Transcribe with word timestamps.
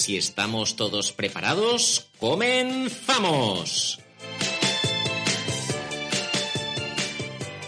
Si 0.00 0.16
estamos 0.16 0.76
todos 0.76 1.12
preparados, 1.12 2.08
comenzamos. 2.18 4.00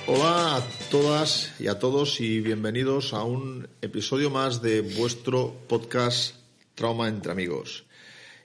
Hola 0.07 0.57
a 0.57 0.63
todas 0.91 1.53
y 1.61 1.67
a 1.67 1.79
todos 1.79 2.23
y 2.23 2.41
bienvenidos 2.41 3.13
a 3.13 3.23
un 3.23 3.69
episodio 3.83 4.31
más 4.31 4.63
de 4.63 4.81
vuestro 4.81 5.55
podcast 5.69 6.37
Trauma 6.75 7.09
entre 7.09 7.33
amigos. 7.33 7.85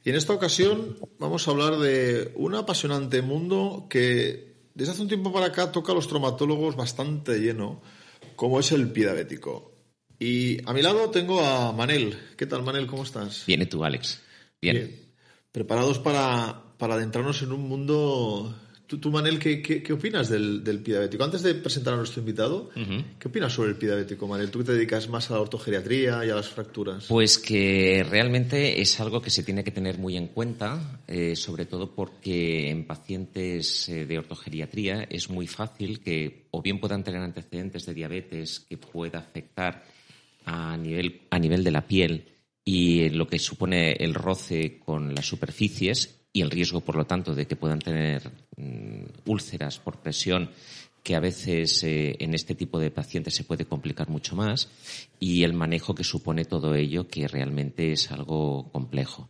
Y 0.03 0.09
en 0.09 0.17
esta 0.17 0.33
ocasión 0.33 0.97
vamos 1.17 1.47
a 1.47 1.51
hablar 1.51 1.77
de 1.77 2.33
un 2.35 2.55
apasionante 2.55 3.21
mundo 3.21 3.87
que 3.89 4.53
desde 4.75 4.91
hace 4.91 5.01
un 5.01 5.07
tiempo 5.07 5.31
para 5.31 5.45
acá 5.45 5.71
toca 5.71 5.93
a 5.93 5.95
los 5.95 6.09
traumatólogos 6.09 6.75
bastante 6.75 7.39
lleno, 7.39 7.81
como 8.35 8.59
es 8.59 8.73
el 8.73 8.91
pie 8.91 9.05
diabético. 9.05 9.76
Y 10.19 10.57
a 10.67 10.73
mi 10.73 10.81
lado 10.81 11.09
tengo 11.09 11.43
a 11.43 11.71
Manel. 11.71 12.17
¿Qué 12.35 12.45
tal, 12.45 12.63
Manel? 12.63 12.87
¿Cómo 12.87 13.03
estás? 13.03 13.43
Bien, 13.45 13.61
¿y 13.61 13.65
tú, 13.65 13.83
Alex? 13.83 14.19
Bien. 14.61 14.75
Bien. 14.75 15.01
Preparados 15.51 15.99
para, 15.99 16.63
para 16.77 16.95
adentrarnos 16.95 17.41
en 17.41 17.51
un 17.51 17.67
mundo 17.67 18.55
Tú, 18.87 18.99
tú 18.99 19.11
Manel, 19.11 19.37
¿qué, 19.37 19.61
qué, 19.61 19.83
qué 19.83 19.91
opinas 19.91 20.29
del, 20.29 20.63
del, 20.63 20.81
diabético? 20.81 21.21
Antes 21.21 21.43
de 21.43 21.55
presentar 21.55 21.93
a 21.93 21.97
nuestro 21.97 22.21
invitado, 22.21 22.69
uh 22.73 22.79
-huh. 22.79 23.03
¿qué 23.19 23.27
opinas 23.27 23.51
sobre 23.51 23.71
el 23.71 23.77
diabético, 23.77 24.29
Manel? 24.29 24.49
¿Tú 24.49 24.59
que 24.59 24.65
te 24.65 24.71
dedicas 24.71 25.09
más 25.09 25.29
a 25.29 25.33
la 25.33 25.41
ortogeriatría 25.41 26.25
y 26.25 26.29
a 26.29 26.35
las 26.35 26.47
fracturas? 26.47 27.05
Pues 27.07 27.37
que 27.37 28.05
realmente 28.09 28.79
es 28.79 28.97
algo 29.01 29.21
que 29.21 29.29
se 29.29 29.43
tiene 29.43 29.65
que 29.65 29.71
tener 29.71 29.97
muy 29.97 30.15
en 30.15 30.27
cuenta, 30.29 31.01
eh, 31.05 31.35
sobre 31.35 31.65
todo 31.65 31.93
porque 31.93 32.69
en 32.69 32.87
pacientes 32.87 33.89
eh, 33.89 34.05
de 34.05 34.19
ortogeriatría 34.19 35.03
es 35.09 35.29
muy 35.29 35.47
fácil 35.47 35.99
que 35.99 36.47
o 36.51 36.61
bien 36.61 36.79
puedan 36.79 37.03
tener 37.03 37.21
antecedentes 37.21 37.85
de 37.85 37.93
diabetes 37.93 38.61
que 38.61 38.77
pueda 38.77 39.19
afectar 39.19 39.83
a 40.47 40.77
nivel, 40.77 41.27
a 41.29 41.39
nivel 41.39 41.63
de 41.63 41.71
la 41.71 41.85
piel 41.85 42.25
y 42.63 43.09
lo 43.09 43.27
que 43.27 43.37
supone 43.37 43.91
el 43.91 44.13
roce 44.13 44.79
con 44.79 45.13
las 45.13 45.25
superficies 45.25 46.21
y 46.31 46.41
el 46.41 46.51
riesgo, 46.51 46.81
por 46.81 46.95
lo 46.95 47.05
tanto, 47.05 47.35
de 47.35 47.45
que 47.45 47.57
puedan 47.57 47.79
tener 47.79 48.31
mm, 48.55 49.29
úlceras 49.29 49.79
por 49.79 49.99
presión 49.99 50.49
que 51.03 51.15
a 51.15 51.19
veces 51.19 51.83
eh, 51.83 52.15
en 52.19 52.33
este 52.33 52.55
tipo 52.55 52.79
de 52.79 52.91
pacientes 52.91 53.35
se 53.35 53.43
puede 53.43 53.65
complicar 53.65 54.09
mucho 54.09 54.35
más 54.35 54.69
y 55.19 55.43
el 55.43 55.53
manejo 55.53 55.95
que 55.95 56.03
supone 56.05 56.45
todo 56.45 56.75
ello 56.75 57.07
que 57.07 57.27
realmente 57.27 57.91
es 57.91 58.09
algo 58.11 58.71
complejo. 58.71 59.29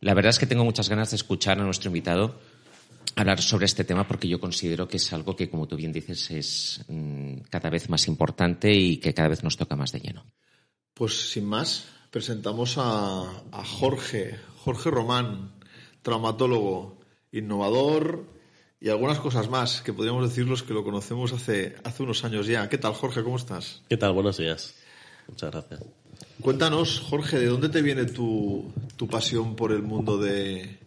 La 0.00 0.14
verdad 0.14 0.30
es 0.30 0.38
que 0.38 0.46
tengo 0.46 0.64
muchas 0.64 0.88
ganas 0.88 1.10
de 1.10 1.16
escuchar 1.16 1.60
a 1.60 1.64
nuestro 1.64 1.88
invitado 1.88 2.40
hablar 3.16 3.40
sobre 3.40 3.66
este 3.66 3.84
tema 3.84 4.06
porque 4.06 4.28
yo 4.28 4.40
considero 4.40 4.88
que 4.88 4.96
es 4.96 5.12
algo 5.12 5.36
que, 5.36 5.50
como 5.50 5.66
tú 5.66 5.76
bien 5.76 5.92
dices, 5.92 6.30
es 6.30 6.84
mmm, 6.88 7.38
cada 7.48 7.70
vez 7.70 7.88
más 7.88 8.08
importante 8.08 8.72
y 8.72 8.98
que 8.98 9.14
cada 9.14 9.28
vez 9.28 9.42
nos 9.42 9.56
toca 9.56 9.76
más 9.76 9.92
de 9.92 10.00
lleno. 10.00 10.24
Pues 10.94 11.30
sin 11.30 11.44
más, 11.44 11.86
presentamos 12.10 12.76
a, 12.78 13.22
a 13.52 13.64
Jorge, 13.64 14.38
Jorge 14.58 14.90
Román, 14.90 15.52
traumatólogo, 16.02 17.00
innovador 17.32 18.26
y 18.80 18.88
algunas 18.88 19.18
cosas 19.20 19.48
más 19.48 19.82
que 19.82 19.92
podríamos 19.92 20.28
decirlos 20.28 20.62
que 20.62 20.74
lo 20.74 20.84
conocemos 20.84 21.32
hace, 21.32 21.76
hace 21.84 22.02
unos 22.02 22.24
años 22.24 22.46
ya. 22.46 22.68
¿Qué 22.68 22.78
tal, 22.78 22.94
Jorge? 22.94 23.22
¿Cómo 23.22 23.36
estás? 23.36 23.82
¿Qué 23.88 23.96
tal? 23.96 24.12
Buenos 24.12 24.38
días. 24.38 24.74
Muchas 25.28 25.50
gracias. 25.50 25.80
Cuéntanos, 26.40 27.00
Jorge, 27.00 27.38
¿de 27.38 27.46
dónde 27.46 27.68
te 27.68 27.82
viene 27.82 28.06
tu, 28.06 28.72
tu 28.96 29.06
pasión 29.06 29.54
por 29.54 29.72
el 29.72 29.82
mundo 29.82 30.18
de, 30.18 30.78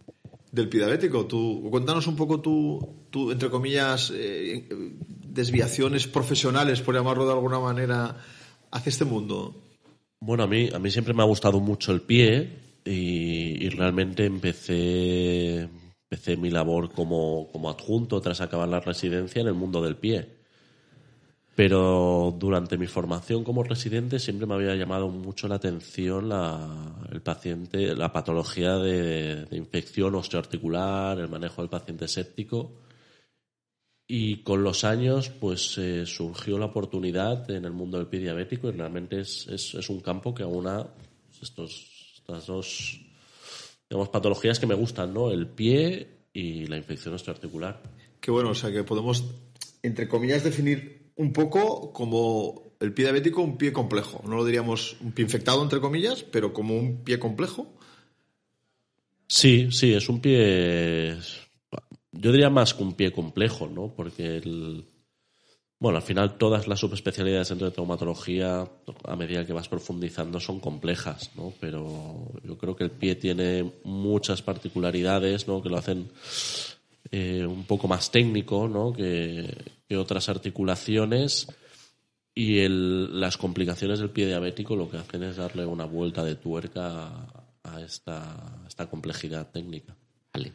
del 0.54 0.70
pidabético? 0.70 1.26
Tú, 1.26 1.68
cuéntanos 1.70 2.06
un 2.08 2.16
poco 2.16 2.40
tu, 2.40 3.08
tu 3.10 3.32
entre 3.32 3.50
comillas, 3.50 4.14
eh, 4.16 4.70
desviaciones 5.28 6.08
profesionales, 6.08 6.82
por 6.82 6.96
llamarlo 6.96 7.26
de 7.26 7.34
alguna 7.34 7.60
manera, 7.60 8.16
hacia 8.72 8.90
este 8.90 9.04
mundo. 9.04 9.56
Bueno, 10.22 10.44
a 10.44 10.48
mí, 10.48 10.70
a 10.74 10.80
mí 10.80 10.92
siempre 10.92 11.14
me 11.14 11.24
ha 11.24 11.26
gustado 11.26 11.60
mucho 11.60 11.92
el 11.92 12.02
pie 12.02 12.60
y, 12.86 13.66
y 13.66 13.70
realmente 13.70 14.26
empecé, 14.26 15.68
empecé 16.10 16.38
mi 16.38 16.52
labor 16.52 16.92
como, 16.92 17.50
como 17.52 17.70
adjunto 17.70 18.22
tras 18.22 18.40
acabar 18.40 18.70
la 18.70 18.80
residencia 18.80 19.42
en 19.42 19.48
el 19.48 19.56
mundo 19.56 19.82
del 19.82 19.98
pie. 19.98 20.43
Pero 21.56 22.36
durante 22.38 22.78
mi 22.78 22.88
formación 22.88 23.44
como 23.44 23.64
residente 23.64 24.18
siempre 24.18 24.48
me 24.48 24.56
había 24.56 24.76
llamado 24.76 25.08
mucho 25.10 25.48
la 25.48 25.56
atención 25.56 26.28
la, 26.28 26.96
el 27.12 27.22
paciente, 27.22 27.96
la 27.96 28.12
patología 28.12 28.78
de, 28.78 29.48
infección 29.52 30.16
osteoarticular, 30.16 31.20
el 31.20 31.30
manejo 31.30 31.62
del 31.62 31.70
paciente 31.70 32.08
séptico. 32.08 32.72
Y 34.08 34.38
con 34.38 34.64
los 34.64 34.84
años, 34.84 35.30
pues 35.30 35.78
eh, 35.78 36.06
surgió 36.06 36.58
la 36.58 36.66
oportunidad 36.66 37.50
en 37.52 37.66
el 37.66 37.72
mundo 37.72 37.98
del 37.98 38.08
pie 38.08 38.22
diabético 38.22 38.70
y 38.70 38.72
realmente 38.72 39.22
es, 39.22 39.48
es, 39.48 39.76
es 39.76 39.90
un 39.90 40.02
campo 40.02 40.34
que 40.34 40.44
aúna 40.44 40.88
estos, 41.42 42.14
estas 42.18 42.48
dos 42.48 43.00
digamos, 43.90 44.10
patologías 44.10 44.60
que 44.60 44.66
me 44.66 44.76
gustan, 44.76 45.14
¿no? 45.14 45.30
El 45.30 45.48
pie 45.48 46.08
y 46.34 46.66
la 46.66 46.78
infección 46.78 47.14
osteoarticular. 47.14 47.80
Qué 48.20 48.32
bueno, 48.32 48.50
o 48.50 48.56
sea 48.56 48.72
que 48.72 48.84
podemos, 48.84 49.24
entre 49.84 50.08
comillas, 50.08 50.44
definir 50.44 51.03
un 51.16 51.34
poco 51.34 51.92
como 51.94 52.64
el 52.80 52.94
pie 52.94 53.06
diabético 53.06 53.42
un 53.42 53.58
pie 53.58 53.72
complejo. 53.72 54.22
No 54.28 54.36
lo 54.36 54.46
diríamos 54.46 54.98
un 55.02 55.14
pie 55.14 55.24
infectado, 55.24 55.64
entre 55.64 55.80
comillas, 55.80 56.24
pero 56.24 56.54
como 56.54 56.76
un 56.76 57.04
pie 57.04 57.20
complejo. 57.20 57.74
Sí, 59.28 59.70
sí, 59.72 59.94
es 59.94 60.10
un 60.10 60.20
pie. 60.20 61.18
Yo 62.12 62.32
diría 62.32 62.50
más 62.50 62.74
que 62.74 62.84
un 62.84 62.94
pie 62.94 63.12
complejo, 63.12 63.68
¿no? 63.68 63.94
Porque 63.96 64.38
el. 64.38 64.86
Bueno, 65.80 65.98
al 65.98 66.04
final 66.04 66.38
todas 66.38 66.68
las 66.68 66.80
subespecialidades 66.80 67.50
dentro 67.50 67.68
de 67.68 67.74
traumatología, 67.74 68.70
a 69.04 69.16
medida 69.16 69.46
que 69.46 69.52
vas 69.52 69.68
profundizando, 69.68 70.40
son 70.40 70.60
complejas, 70.60 71.32
¿no? 71.36 71.54
Pero 71.60 72.32
yo 72.44 72.58
creo 72.58 72.76
que 72.76 72.86
el 72.86 72.92
pie 72.92 73.16
tiene 73.16 73.70
muchas 73.84 74.42
particularidades, 74.42 75.48
¿no? 75.48 75.62
Que 75.62 75.70
lo 75.70 75.78
hacen 75.78 76.10
eh, 77.12 77.46
un 77.46 77.66
poco 77.66 77.88
más 77.88 78.12
técnico, 78.12 78.68
¿no? 78.68 78.94
Que, 78.94 79.46
que 79.94 79.98
otras 79.98 80.28
articulaciones. 80.28 81.48
Y 82.34 82.60
el, 82.60 83.20
las 83.20 83.38
complicaciones 83.38 84.00
del 84.00 84.10
pie 84.10 84.26
diabético 84.26 84.76
lo 84.76 84.90
que 84.90 84.98
hacen 84.98 85.22
es 85.22 85.36
darle 85.36 85.68
una 85.68 85.86
vuelta 85.86 86.24
de 86.24 86.36
tuerca 86.36 87.06
a, 87.06 87.44
a 87.64 87.82
esta, 87.82 88.64
a 88.64 88.68
esta 88.68 88.90
complejidad 88.90 89.52
técnica. 89.52 89.96
Vale. 90.34 90.52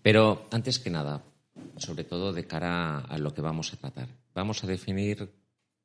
Pero 0.00 0.48
antes 0.50 0.78
que 0.78 0.88
nada, 0.88 1.22
sobre 1.76 2.04
todo 2.04 2.32
de 2.32 2.46
cara 2.46 3.00
a 3.00 3.18
lo 3.18 3.34
que 3.34 3.42
vamos 3.42 3.74
a 3.74 3.76
tratar, 3.76 4.08
vamos 4.34 4.64
a 4.64 4.66
definir 4.66 5.30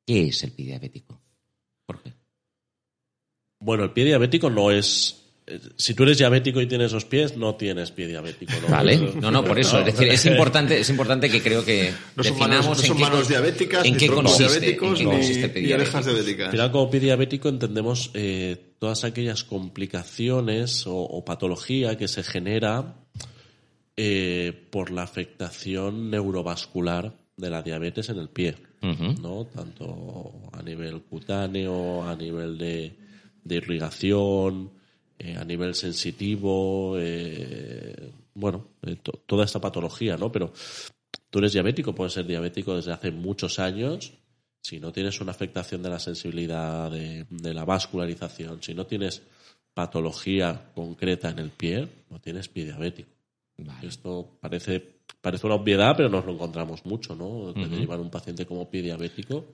qué 0.06 0.28
es 0.28 0.42
el 0.44 0.54
pie 0.54 0.68
diabético. 0.68 1.20
¿Por 1.86 2.02
qué? 2.02 2.14
Bueno, 3.60 3.84
el 3.84 3.92
pie 3.92 4.06
diabético 4.06 4.50
no 4.50 4.72
es 4.72 5.23
si 5.76 5.94
tú 5.94 6.04
eres 6.04 6.18
diabético 6.18 6.62
y 6.62 6.68
tienes 6.68 6.92
dos 6.92 7.04
pies, 7.06 7.36
no 7.36 7.56
tienes 7.56 7.92
pie 7.92 8.08
diabético. 8.08 8.54
¿no? 8.62 8.70
Vale, 8.70 8.98
no, 8.98 9.30
no, 9.30 9.44
por 9.44 9.60
eso. 9.60 9.80
Es 9.80 9.86
decir, 9.88 10.08
es 10.08 10.26
importante, 10.26 10.80
es 10.80 10.90
importante 10.90 11.30
que 11.30 11.42
creo 11.42 11.66
que 11.66 11.92
no 12.16 12.24
son 12.24 12.34
definamos 12.34 12.66
manos, 12.66 12.78
no 12.78 12.88
son 12.88 12.96
en, 12.96 13.02
manos 13.02 13.22
qué, 13.28 13.34
diabéticas, 13.34 13.86
en 13.86 13.98
qué 13.98 14.08
consiste, 14.08 14.44
diabéticos, 14.44 14.90
en 14.90 14.96
qué 14.96 15.04
consiste 15.16 15.46
el 15.46 15.52
pie 15.52 15.62
ni, 15.64 15.74
orejas 15.74 16.06
diabéticas. 16.06 16.46
Al 16.46 16.52
final, 16.52 16.72
como 16.72 16.90
pie 16.90 17.00
diabético 17.02 17.50
entendemos 17.50 18.12
eh, 18.14 18.76
todas 18.80 19.04
aquellas 19.04 19.44
complicaciones 19.44 20.88
o, 20.88 20.96
o, 20.96 21.26
patología 21.26 21.98
que 21.98 22.08
se 22.08 22.24
genera 22.24 22.96
eh, 23.98 24.68
por 24.72 24.92
la 24.92 25.04
afectación 25.04 26.10
neurovascular 26.10 27.14
de 27.36 27.50
la 27.50 27.62
diabetes 27.62 28.08
en 28.10 28.20
el 28.20 28.30
pie, 28.30 28.56
uh 28.82 28.88
-huh. 28.88 29.20
¿no? 29.20 29.46
Tanto 29.46 30.50
a 30.54 30.62
nivel 30.62 31.02
cutáneo, 31.02 32.04
a 32.04 32.16
nivel 32.16 32.58
de, 32.58 32.96
de 33.44 33.56
irrigación, 33.56 34.72
eh, 35.20 35.36
a 35.38 35.44
nivel 35.44 35.76
sensitivo, 35.76 36.96
eh, 37.00 38.12
bueno, 38.34 38.68
eh, 38.82 38.98
to 39.02 39.12
toda 39.26 39.46
esta 39.46 39.60
patología, 39.60 40.18
¿no? 40.18 40.32
Pero 40.32 40.54
tú 41.30 41.40
eres 41.40 41.54
diabético, 41.54 41.94
puedes 41.94 42.14
ser 42.14 42.26
diabético 42.26 42.76
desde 42.76 42.92
hace 42.92 43.12
muchos 43.12 43.60
años, 43.60 44.14
si 44.62 44.80
no 44.80 44.92
tienes 44.92 45.20
una 45.22 45.32
afectación 45.32 45.84
de 45.84 45.90
la 45.90 46.00
sensibilidad, 46.00 46.90
de, 46.90 47.26
de 47.30 47.54
la 47.54 47.66
vascularización, 47.66 48.62
si 48.64 48.74
no 48.74 48.86
tienes 48.86 49.22
patología 49.74 50.72
concreta 50.74 51.30
en 51.30 51.40
el 51.40 51.50
pie, 51.50 51.88
no 52.10 52.20
tienes 52.20 52.48
pie 52.48 52.66
diabético. 52.66 53.10
Vale. 53.58 53.88
Esto 53.88 54.38
parece, 54.40 54.82
parece 55.22 55.46
una 55.46 55.56
obviedad, 55.56 55.96
pero 55.96 56.10
nos 56.10 56.26
lo 56.26 56.34
encontramos 56.34 56.86
mucho, 56.86 57.16
¿no? 57.16 57.28
Uh 57.28 57.54
-huh. 57.54 57.80
Llevar 57.80 58.00
un 58.00 58.10
paciente 58.10 58.46
como 58.46 58.70
pie 58.70 58.82
diabético 58.82 59.46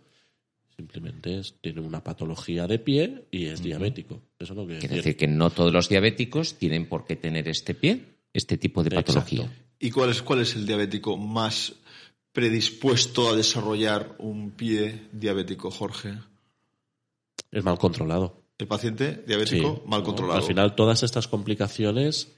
simplemente 0.80 1.40
es, 1.40 1.56
tiene 1.62 1.82
una 1.82 2.02
patología 2.02 2.66
de 2.66 2.80
pie 2.80 3.26
y 3.32 3.48
es 3.48 3.60
uh 3.60 3.64
-huh. 3.64 3.66
diabético. 3.66 4.22
Eso 4.40 4.54
no 4.56 4.64
quiere, 4.66 4.80
quiere 4.80 4.96
decir. 4.96 5.14
decir 5.14 5.18
que 5.18 5.28
no 5.28 5.50
todos 5.50 5.74
los 5.74 5.90
diabéticos 5.90 6.56
tienen 6.58 6.88
por 6.88 7.06
qué 7.06 7.18
tener 7.18 7.48
este 7.50 7.74
pie. 7.76 8.06
este 8.32 8.58
tipo 8.58 8.84
de 8.84 8.92
patología. 8.92 9.42
Exacto. 9.44 9.64
¿Y 9.80 9.90
cuál 9.92 10.12
es, 10.12 10.22
cuál 10.22 10.40
es 10.42 10.56
el 10.56 10.66
diabético 10.66 11.18
más 11.18 11.74
predispuesto 12.32 13.30
a 13.30 13.36
desarrollar 13.36 14.16
un 14.20 14.52
pie 14.52 15.08
diabético, 15.12 15.70
Jorge? 15.72 16.14
Es 17.52 17.64
mal 17.64 17.78
controlado. 17.78 18.42
El 18.58 18.68
paciente 18.68 19.24
diabético 19.28 19.82
Sí, 19.84 19.90
mal 19.90 20.02
¿no? 20.02 20.06
controlado. 20.06 20.40
Al 20.40 20.46
final, 20.46 20.76
todas 20.76 21.02
estas 21.04 21.28
complicaciones 21.28 22.32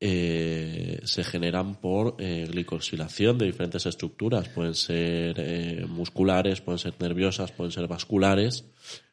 eh, 0.00 1.00
se 1.04 1.24
generan 1.24 1.76
por 1.80 2.16
eh, 2.18 2.46
glicosilación 2.50 3.38
de 3.38 3.46
diferentes 3.46 3.86
estructuras. 3.86 4.48
Pueden 4.48 4.74
ser 4.74 5.36
eh, 5.38 5.86
musculares, 5.88 6.60
pueden 6.60 6.78
ser 6.78 6.94
nerviosas, 7.00 7.52
pueden 7.52 7.72
ser 7.72 7.86
vasculares, 7.88 8.64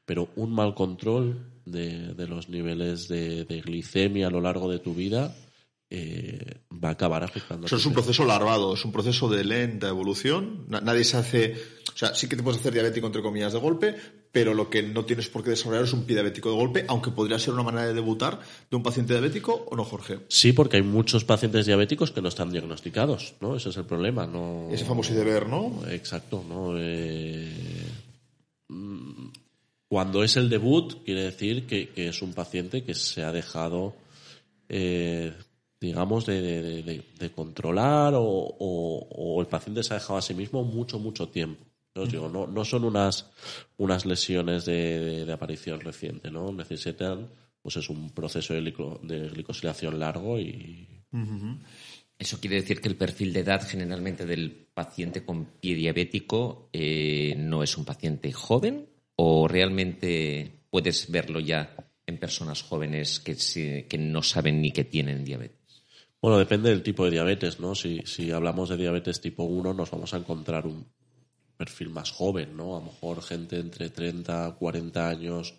pero 0.06 0.30
un 0.36 0.52
mal 0.52 0.74
control 0.76 1.48
de, 1.66 2.14
de 2.14 2.28
los 2.28 2.50
niveles 2.50 3.08
de, 3.08 3.46
de 3.46 3.62
glicemia 3.62 4.28
a 4.28 4.32
lo 4.32 4.42
largo 4.42 4.70
de 4.70 4.80
tu 4.80 4.94
vida 4.94 5.34
eh, 5.90 6.62
va 6.72 6.90
a 6.90 6.94
acabar 6.94 7.24
afectando. 7.24 7.66
a 7.66 7.68
Eso 7.68 7.76
es 7.78 7.86
un 7.86 7.94
proceso 7.94 8.26
larvado, 8.26 8.74
es 8.74 8.84
un 8.86 8.92
proceso 8.92 9.30
de 9.30 9.44
lenta 9.44 9.88
evolución. 9.90 10.66
Na- 10.70 10.82
Nadie 10.82 11.04
se 11.04 11.18
hace, 11.18 11.56
o 11.94 11.98
sea, 11.98 12.16
sí 12.16 12.28
que 12.28 12.36
te 12.36 12.44
puedes 12.44 12.60
hacer 12.60 12.74
diabético 12.74 13.08
entre 13.08 13.22
comillas 13.22 13.54
de 13.54 13.60
golpe, 13.60 13.96
pero 14.32 14.54
lo 14.54 14.70
que 14.70 14.82
no 14.82 15.04
tienes 15.06 15.28
por 15.28 15.44
qué 15.44 15.50
desarrollar 15.50 15.84
es 15.84 15.94
un 15.94 16.06
pie 16.06 16.16
diabético 16.16 16.50
de 16.50 16.56
golpe, 16.56 16.86
aunque 16.88 17.12
podría 17.12 17.38
ser 17.38 17.54
una 17.54 17.64
manera 17.64 17.88
de 17.88 17.94
debutar 17.94 18.40
de 18.70 18.78
un 18.78 18.84
paciente 18.84 19.14
diabético 19.14 19.66
o 19.70 19.76
no, 19.76 19.84
Jorge. 19.84 20.20
Sí, 20.30 20.54
porque 20.54 20.78
hay 20.78 20.84
muchos 20.84 21.26
pacientes 21.26 21.66
diabéticos 21.66 22.12
que 22.12 22.22
no 22.22 22.30
están 22.30 22.52
diagnosticados, 22.52 23.34
¿no? 23.42 23.56
Ese 23.58 23.70
es 23.70 23.78
el 23.78 23.86
problema. 23.86 24.26
No... 24.28 24.70
Ese 24.72 24.86
famoso 24.86 25.14
deber, 25.14 25.50
¿no? 25.50 25.82
Exacto, 25.90 26.44
¿no? 26.48 26.76
Eh, 26.78 27.52
mm, 28.70 29.28
cuando 29.88 30.24
es 30.24 30.38
el 30.38 30.50
debut, 30.50 31.04
quiere 31.04 31.24
decir 31.24 31.66
que, 31.68 31.90
que 31.90 32.08
es 32.08 32.22
un 32.22 32.34
paciente 32.34 32.84
que 32.84 32.94
se 32.94 33.24
ha 33.24 33.32
dejado, 33.34 33.94
eh, 34.70 35.34
digamos, 35.82 36.26
de, 36.26 36.42
de- 36.42 36.62
de- 36.62 36.84
de- 36.84 37.04
de 37.20 37.32
controlar 37.32 38.14
o, 38.16 38.22
o- 38.24 39.08
o 39.10 39.42
el 39.42 39.48
paciente 39.48 39.84
se 39.84 39.94
ha 39.94 39.98
dejado 39.98 40.20
a 40.20 40.22
sí 40.22 40.34
mismo 40.34 40.64
mucho, 40.64 41.00
mucho 41.00 41.28
tiempo. 41.28 41.66
Os 41.94 42.10
digo, 42.12 42.30
no, 42.30 42.48
no 42.48 42.64
son 42.64 42.86
unas, 42.86 43.30
unas 43.78 44.06
lesiones 44.06 44.66
de, 44.66 45.00
de- 45.00 45.26
de 45.26 45.34
aparición 45.34 45.82
reciente, 45.82 46.32
¿no? 46.32 46.52
Necesitan, 46.52 47.28
pues 47.62 47.76
es 47.78 47.90
un 47.90 48.12
proceso 48.12 48.54
de, 48.54 48.62
glico- 48.62 49.00
de 49.04 49.28
glicosilación 49.30 50.00
largo 50.00 50.40
y, 50.40 50.88
Eso 52.18 52.40
quiere 52.40 52.58
decir 52.58 52.80
que 52.80 52.88
el 52.88 52.96
perfil 52.96 53.34
de 53.34 53.42
edad 53.42 53.68
generalmente 53.68 54.26
del 54.26 54.52
paciente 54.74 55.26
con 55.26 55.46
pie 55.60 55.76
diabético 55.76 56.70
eh, 56.72 57.34
no 57.38 57.64
es 57.64 57.76
un 57.78 57.84
paciente 57.84 58.32
joven 58.32 58.88
o 59.18 59.48
realmente 59.48 60.62
puedes 60.70 61.12
verlo 61.12 61.40
ya 61.40 61.76
en 62.06 62.18
personas 62.20 62.62
jóvenes 62.64 63.20
que, 63.20 63.36
se- 63.36 63.86
que 63.88 63.98
no 63.98 64.22
saben 64.24 64.62
ni 64.62 64.72
que 64.72 64.86
tienen 64.86 65.26
diabetes. 65.26 65.84
Bueno, 66.22 66.38
depende 66.38 66.70
del 66.70 66.84
tipo 66.84 67.04
de 67.06 67.12
diabetes, 67.12 67.60
¿no? 67.60 67.74
Si, 67.76 68.02
si 68.06 68.32
hablamos 68.32 68.70
de 68.70 68.78
diabetes 68.78 69.20
tipo 69.20 69.44
1, 69.44 69.74
nos 69.74 69.90
vamos 69.92 70.14
a 70.14 70.18
encontrar 70.18 70.66
un 70.68 70.86
perfil 71.62 71.90
más 71.90 72.10
joven, 72.12 72.50
¿no? 72.58 72.76
A 72.76 72.80
lo 72.80 72.86
mejor 72.92 73.22
gente 73.22 73.56
entre 73.66 73.90
30 73.90 74.56
40 74.60 75.02
años. 75.16 75.54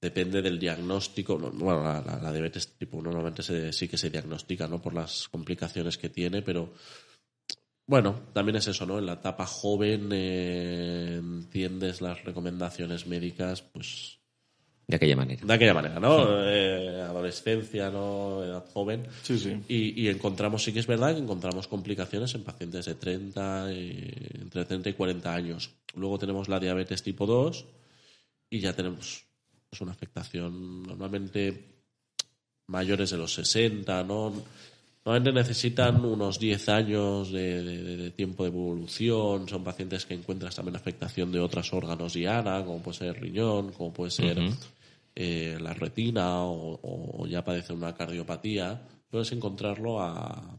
Depende 0.00 0.42
del 0.42 0.58
diagnóstico. 0.58 1.38
No, 1.38 1.50
Bueno, 1.50 1.82
la 1.82 2.32
diabetes 2.32 2.76
tipo 2.80 2.96
1 2.98 3.10
normalmente 3.10 3.42
se- 3.42 3.72
sí 3.72 3.86
que 3.88 3.96
se 3.98 4.10
diagnostica, 4.10 4.66
¿no? 4.68 4.80
Por 4.80 4.94
las 4.94 5.28
complicaciones 5.28 5.96
que 5.98 6.08
tiene, 6.10 6.42
pero 6.42 6.72
bueno, 7.86 8.10
también 8.32 8.56
es 8.56 8.66
eso, 8.68 8.86
¿no? 8.86 8.98
En 8.98 9.06
la 9.06 9.14
etapa 9.20 9.46
joven 9.46 10.08
eh, 10.12 11.16
entiendes 11.22 12.00
las 12.00 12.24
recomendaciones 12.24 13.06
médicas, 13.06 13.60
pues 13.62 14.18
De 14.86 14.96
aquella 14.96 15.16
manera. 15.16 15.44
de 15.46 15.54
aquella 15.54 15.72
manera, 15.74 15.98
¿no? 15.98 16.26
Eh, 16.46 17.00
adolescencia, 17.00 17.90
¿no? 17.90 18.44
Edad 18.44 18.64
joven. 18.72 19.06
Sí, 19.22 19.38
sí. 19.38 19.56
Y, 19.66 20.02
y 20.02 20.08
encontramos, 20.08 20.62
sí 20.62 20.72
que 20.72 20.80
es 20.80 20.86
verdad 20.86 21.14
que 21.14 21.20
encontramos 21.22 21.68
complicaciones 21.68 22.34
en 22.34 22.44
pacientes 22.44 22.84
de 22.84 22.94
30, 22.94 23.72
y- 23.72 24.12
entre 24.42 24.64
30 24.66 24.90
y 24.90 24.92
40 24.92 25.34
años. 25.34 25.70
Luego 25.94 26.18
tenemos 26.18 26.48
la 26.48 26.60
diabetes 26.60 27.02
tipo 27.02 27.24
2 27.26 27.64
y 28.50 28.60
ya 28.60 28.74
tenemos 28.74 29.24
pues, 29.70 29.80
una 29.80 29.92
afectación 29.92 30.82
normalmente 30.82 31.64
mayores 32.66 33.10
de 33.10 33.16
los 33.16 33.32
60, 33.34 34.04
¿no? 34.04 34.32
Normalmente 35.04 35.32
necesitan 35.40 36.02
unos 36.04 36.38
10 36.38 36.68
años 36.70 37.30
de, 37.30 37.62
de- 37.62 37.96
de 37.96 38.10
tiempo 38.12 38.44
de 38.44 38.48
evolución. 38.50 39.46
Son 39.48 39.62
pacientes 39.62 40.06
que 40.06 40.14
encuentras 40.14 40.54
también 40.56 40.76
afectación 40.76 41.30
de 41.30 41.40
otros 41.40 41.72
órganos 41.74 42.14
diana, 42.14 42.64
como 42.64 42.80
puede 42.82 42.96
ser 42.98 43.08
el 43.08 43.16
riñón, 43.16 43.72
como 43.72 43.92
puede 43.92 44.10
ser 44.10 44.38
eh, 45.14 45.58
la 45.60 45.74
retina 45.74 46.42
o, 46.44 46.80
o 47.22 47.26
ya 47.26 47.44
padece 47.44 47.72
una 47.74 47.94
cardiopatía. 47.94 48.80
Puedes 49.10 49.30
encontrarlo 49.32 50.00
a- 50.00 50.58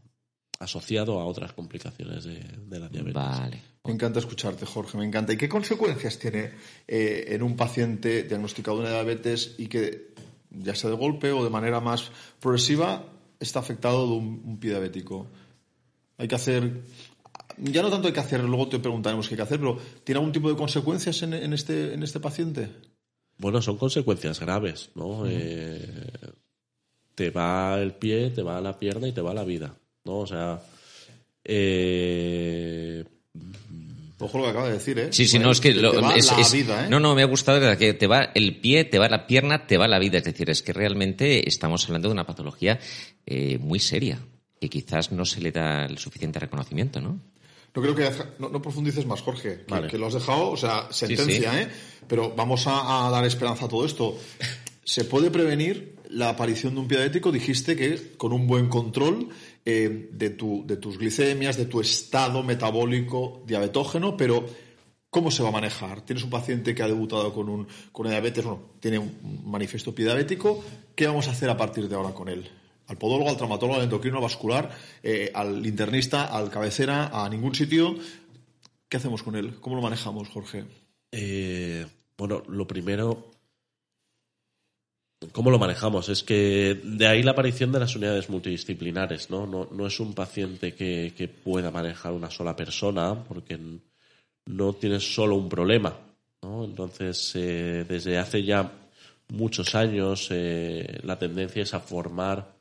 asociado 0.60 1.20
a 1.20 1.26
otras 1.26 1.52
complicaciones 1.52 2.24
de, 2.24 2.38
de 2.40 2.78
la 2.78 2.88
diabetes. 2.88 3.14
Vale. 3.14 3.62
Me 3.84 3.92
encanta 3.92 4.20
escucharte, 4.20 4.64
Jorge, 4.64 4.96
me 4.96 5.04
encanta. 5.04 5.32
¿Y 5.32 5.36
qué 5.36 5.48
consecuencias 5.48 6.18
tiene 6.18 6.52
eh, 6.88 7.26
en 7.28 7.42
un 7.42 7.56
paciente 7.56 8.22
diagnosticado 8.22 8.80
de 8.82 8.90
diabetes 8.90 9.54
y 9.58 9.66
que, 9.66 10.14
ya 10.50 10.74
sea 10.74 10.88
de 10.90 10.96
golpe 10.96 11.30
o 11.32 11.44
de 11.44 11.50
manera 11.50 11.80
más 11.80 12.10
progresiva, 12.40 13.04
está 13.40 13.60
afectado 13.60 14.06
de 14.06 14.12
un, 14.14 14.42
un 14.44 14.58
pie 14.58 14.70
diabético? 14.70 15.26
Hay 16.18 16.28
que 16.28 16.34
hacer. 16.34 16.82
Ya 17.58 17.82
no 17.82 17.90
tanto 17.90 18.08
hay 18.08 18.14
que 18.14 18.20
hacer, 18.20 18.42
luego 18.44 18.68
te 18.68 18.78
preguntaremos 18.78 19.28
qué 19.28 19.34
hay 19.34 19.36
que 19.36 19.42
hacer, 19.42 19.58
pero 19.58 19.78
¿tiene 20.04 20.18
algún 20.18 20.32
tipo 20.32 20.48
de 20.50 20.56
consecuencias 20.56 21.22
en, 21.22 21.32
en 21.32 21.52
este, 21.52 21.94
en 21.94 22.02
este 22.02 22.20
paciente? 22.20 22.68
Bueno, 23.38 23.60
son 23.62 23.76
consecuencias 23.76 24.40
graves, 24.40 24.90
¿no? 24.94 25.24
Eh, 25.26 26.06
te 27.14 27.30
va 27.30 27.78
el 27.80 27.94
pie, 27.94 28.30
te 28.30 28.42
va 28.42 28.60
la 28.60 28.78
pierna 28.78 29.08
y 29.08 29.12
te 29.12 29.20
va 29.20 29.34
la 29.34 29.44
vida, 29.44 29.74
¿no? 30.04 30.18
O 30.18 30.26
sea, 30.26 30.60
eh, 31.44 33.04
Ojo 34.18 34.38
lo 34.38 34.44
que 34.44 34.50
acaba 34.50 34.66
de 34.68 34.74
decir, 34.74 34.98
¿eh? 34.98 35.08
Sí, 35.12 35.26
sí, 35.26 35.38
no, 35.38 35.50
es 35.50 35.60
que 35.60 35.72
Te 35.74 35.80
lo- 35.80 36.00
va 36.00 36.14
es- 36.16 36.30
la 36.32 36.40
es- 36.40 36.52
vida, 36.52 36.86
¿eh? 36.86 36.88
No, 36.88 36.98
no, 37.00 37.14
me 37.14 37.22
ha 37.22 37.26
gustado 37.26 37.60
verdad, 37.60 37.76
que 37.76 37.92
te 37.92 38.06
va 38.06 38.30
el 38.34 38.60
pie, 38.60 38.84
te 38.84 38.98
va 38.98 39.08
la 39.10 39.26
pierna, 39.26 39.66
te 39.66 39.76
va 39.76 39.86
la 39.88 39.98
vida. 39.98 40.18
Es 40.18 40.24
decir, 40.24 40.48
es 40.48 40.62
que 40.62 40.72
realmente 40.72 41.46
estamos 41.48 41.84
hablando 41.84 42.08
de 42.08 42.12
una 42.14 42.24
patología 42.26 42.78
eh, 43.26 43.58
muy 43.58 43.78
seria, 43.78 44.18
que 44.60 44.70
quizás 44.70 45.12
no 45.12 45.24
se 45.26 45.40
le 45.42 45.52
da 45.52 45.84
el 45.84 45.98
suficiente 45.98 46.38
reconocimiento, 46.38 47.00
¿no? 47.00 47.20
No 47.74 47.82
creo 47.82 47.94
que 47.94 48.10
no, 48.38 48.48
no 48.48 48.62
profundices 48.62 49.04
más, 49.04 49.20
Jorge, 49.20 49.64
que, 49.66 49.70
Vale. 49.74 49.88
que 49.88 49.98
lo 49.98 50.06
has 50.06 50.14
dejado, 50.14 50.48
o 50.50 50.56
sea, 50.56 50.88
sentencia, 50.90 51.52
sí. 51.52 51.58
¿eh? 51.58 51.68
Pero 52.08 52.32
vamos 52.34 52.66
a, 52.66 53.06
a 53.06 53.10
dar 53.10 53.24
esperanza 53.26 53.66
a 53.66 53.68
todo 53.68 53.84
esto. 53.84 54.16
¿Se 54.82 55.04
puede 55.04 55.30
prevenir 55.30 55.96
la 56.08 56.30
aparición 56.30 56.74
de 56.74 56.80
un 56.80 56.88
pie 56.88 56.96
diabético? 56.98 57.30
Dijiste 57.32 57.76
que 57.76 58.12
con 58.16 58.32
un 58.32 58.46
buen 58.46 58.68
control 58.70 59.28
eh, 59.66 60.08
de, 60.12 60.30
tu, 60.30 60.64
de 60.66 60.76
tus 60.76 60.96
glicemias, 60.96 61.56
de 61.56 61.66
tu 61.66 61.80
estado 61.80 62.42
metabólico 62.42 63.42
diabetógeno, 63.46 64.16
pero 64.16 64.46
¿cómo 65.10 65.30
se 65.30 65.42
va 65.42 65.50
a 65.50 65.52
manejar? 65.52 66.00
Tienes 66.02 66.24
un 66.24 66.30
paciente 66.30 66.74
que 66.74 66.82
ha 66.82 66.88
debutado 66.88 67.34
con, 67.34 67.48
un, 67.48 67.66
con 67.92 68.06
una 68.06 68.14
diabetes, 68.14 68.44
bueno, 68.44 68.62
tiene 68.80 68.98
un 68.98 69.42
manifiesto 69.44 69.92
diabético, 69.92 70.64
¿qué 70.94 71.06
vamos 71.06 71.28
a 71.28 71.32
hacer 71.32 71.50
a 71.50 71.56
partir 71.56 71.88
de 71.88 71.94
ahora 71.96 72.14
con 72.14 72.28
él? 72.28 72.48
al 72.88 72.98
podólogo, 72.98 73.28
al 73.28 73.36
traumatólogo, 73.36 73.78
al 73.78 73.84
endocrino, 73.84 74.18
al 74.18 74.22
vascular, 74.22 74.70
eh, 75.02 75.32
al 75.34 75.66
internista, 75.66 76.26
al 76.26 76.50
cabecera, 76.50 77.08
a 77.12 77.28
ningún 77.28 77.52
sitio. 77.52 77.96
¿Qué 78.88 78.96
hacemos 78.96 79.24
con 79.24 79.34
él? 79.34 79.56
¿Cómo 79.60 79.74
lo 79.74 79.82
manejamos, 79.82 80.28
Jorge? 80.28 80.64
eh, 81.10 81.84
bueno, 82.16 82.42
lo 82.48 82.66
primero, 82.66 83.30
¿cómo 85.32 85.50
lo 85.50 85.58
manejamos? 85.58 86.08
Es 86.08 86.22
que 86.22 86.80
de 86.82 87.06
ahí 87.06 87.22
la 87.22 87.32
aparición 87.32 87.72
de 87.72 87.80
las 87.80 87.96
unidades 87.96 88.28
multidisciplinares, 88.28 89.30
¿no? 89.30 89.46
No, 89.46 89.86
es 89.86 90.00
un 90.00 90.14
paciente 90.14 90.74
que, 90.74 91.30
pueda 91.42 91.70
manejar 91.70 92.12
una 92.12 92.30
sola 92.30 92.54
persona, 92.54 93.24
porque 93.24 93.58
no 94.46 94.72
tienes 94.74 95.14
solo 95.14 95.36
un 95.36 95.48
problema, 95.48 95.96
¿no? 96.42 96.64
Entonces, 96.64 97.32
eh, 97.34 97.84
desde 97.88 98.18
hace 98.18 98.42
ya 98.42 98.70
muchos 99.28 99.74
años, 99.74 100.28
eh, 100.30 101.00
la 101.02 101.18
tendencia 101.18 101.62
es 101.62 101.74
a 101.74 101.80
formar 101.80 102.54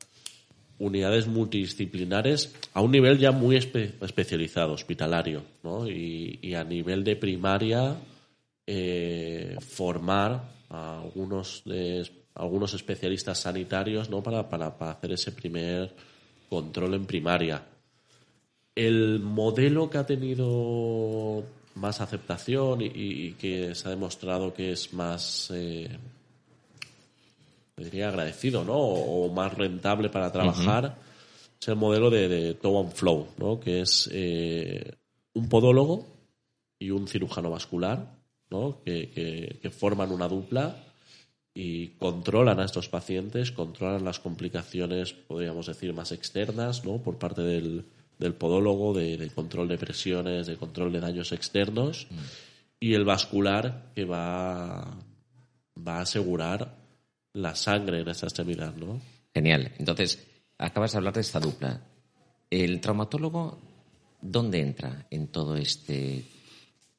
unidades 0.78 1.28
multidisciplinares 1.28 2.54
a 2.74 2.82
un 2.82 2.92
nivel 2.92 3.18
ya 3.18 3.32
muy 3.32 3.56
espe- 3.56 3.94
especializado, 4.02 4.74
hospitalario, 4.74 5.44
¿no? 5.64 5.88
Y, 5.90 6.40
y 6.42 6.54
a 6.54 6.64
nivel 6.64 7.04
de 7.04 7.16
primaria, 7.16 7.96
eh, 8.68 9.56
formar 9.62 10.52
a 10.70 11.02
algunos, 11.02 11.62
de- 11.66 12.10
algunos 12.36 12.74
especialistas 12.74 13.40
sanitarios, 13.40 14.10
¿no? 14.10 14.22
Para, 14.22 14.50
para, 14.50 14.78
para 14.78 14.92
hacer 14.92 15.14
ese 15.14 15.32
primer 15.32 15.94
control 16.50 16.94
en 16.94 17.06
primaria. 17.06 17.64
El 18.76 19.20
modelo 19.22 19.90
que 19.90 19.98
ha 19.98 20.06
tenido 20.06 21.44
más 21.76 22.02
aceptación 22.02 22.82
y, 22.82 22.88
y 22.94 23.32
que 23.34 23.74
se 23.76 23.88
ha 23.88 23.92
demostrado 23.92 24.54
que 24.54 24.72
es 24.74 24.94
más 24.94 25.50
eh, 25.54 25.90
diría 27.78 28.10
agradecido, 28.10 28.64
¿no? 28.64 28.74
O, 28.78 29.26
o 29.26 29.34
más 29.34 29.54
rentable 29.54 30.10
para 30.10 30.32
trabajar, 30.32 30.96
es 31.60 31.68
el 31.68 31.76
modelo 31.76 32.10
de, 32.10 32.28
de 32.28 32.54
Toe 32.56 32.80
and 32.80 32.92
Flow, 32.94 33.28
¿no? 33.38 33.60
Que 33.60 33.82
es 33.82 34.10
eh, 34.14 34.94
un 35.34 35.50
podólogo 35.50 36.06
y 36.80 36.92
un 36.92 37.08
cirujano 37.08 37.50
vascular, 37.50 38.14
¿no? 38.50 38.82
Que, 38.84 39.10
que- 39.10 39.60
que 39.62 39.70
forman 39.70 40.12
una 40.12 40.28
dupla 40.28 40.84
y 41.58 41.88
controlan 41.98 42.60
a 42.60 42.66
estos 42.66 42.90
pacientes, 42.90 43.54
controlan 43.54 44.04
las 44.04 44.20
complicaciones, 44.20 45.14
podríamos 45.14 45.68
decir, 45.68 45.94
más 45.94 46.12
externas, 46.12 46.84
¿no? 46.84 46.98
Por 47.02 47.18
parte 47.18 47.42
del, 47.42 47.86
del 48.20 48.34
podólogo, 48.34 48.94
de, 48.94 49.32
control 49.34 49.70
de 49.70 49.78
presiones, 49.78 50.48
de 50.48 50.58
control 50.58 50.92
de 50.92 51.00
daños 51.00 51.32
externos, 51.32 52.08
y 52.78 52.94
el 52.94 53.06
vascular 53.06 53.94
que 53.96 54.04
va, 54.04 55.00
va 55.76 55.98
a 55.98 56.02
asegurar 56.02 56.76
la 57.32 57.56
sangre 57.56 58.02
en 58.02 58.10
esa 58.10 58.26
extremidad, 58.26 58.76
¿no? 58.76 59.00
Genial. 59.34 59.72
Entonces, 59.78 60.28
acabas 60.58 60.92
de 60.92 60.98
hablar 60.98 61.14
de 61.14 61.22
esta 61.22 61.40
dupla. 61.40 61.82
¿El 62.50 62.82
traumatólogo 62.82 63.62
dónde 64.22 64.60
entra 64.60 65.08
en 65.10 65.30
todo 65.30 65.56
este 65.56 66.26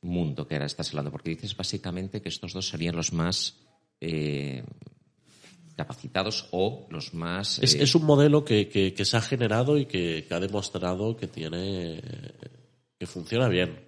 mundo 0.00 0.48
que 0.48 0.54
ahora 0.54 0.64
estás 0.64 0.88
hablando? 0.88 1.10
Porque 1.10 1.30
dices 1.30 1.54
básicamente 1.54 2.22
que 2.22 2.30
estos 2.30 2.54
dos 2.54 2.66
serían 2.66 2.96
los 2.96 3.12
más 3.12 3.65
eh, 4.00 4.64
capacitados 5.76 6.48
o 6.52 6.86
los 6.90 7.14
más... 7.14 7.58
Es, 7.60 7.74
eh, 7.74 7.98
un 7.98 8.04
modelo 8.04 8.44
que, 8.44 8.94
se 8.96 9.16
ha 9.16 9.20
generado 9.20 9.78
y 9.78 9.86
que, 9.86 10.26
ha 10.30 10.40
demostrado 10.40 11.16
que 11.16 11.26
tiene 11.26 12.02
que 12.98 13.06
funciona 13.06 13.48
bien, 13.48 13.78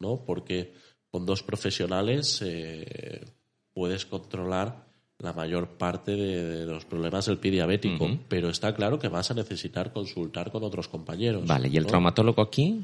¿no? 0.00 0.24
Porque 0.24 0.72
con 1.10 1.24
dos 1.24 1.42
profesionales 1.42 2.42
eh, 2.44 3.24
puedes 3.72 4.06
controlar 4.06 4.86
la 5.18 5.32
mayor 5.32 5.78
parte 5.78 6.12
de, 6.12 6.66
los 6.66 6.84
problemas 6.84 7.26
del 7.26 7.38
pie 7.38 7.52
diabético, 7.52 8.18
pero 8.28 8.50
está 8.50 8.74
claro 8.74 8.98
que 8.98 9.08
vas 9.08 9.30
a 9.30 9.34
necesitar 9.34 9.92
consultar 9.92 10.50
con 10.50 10.62
otros 10.62 10.88
compañeros. 10.88 11.46
Vale, 11.46 11.68
¿y 11.68 11.76
el 11.76 11.86
traumatólogo 11.86 12.42
aquí 12.42 12.82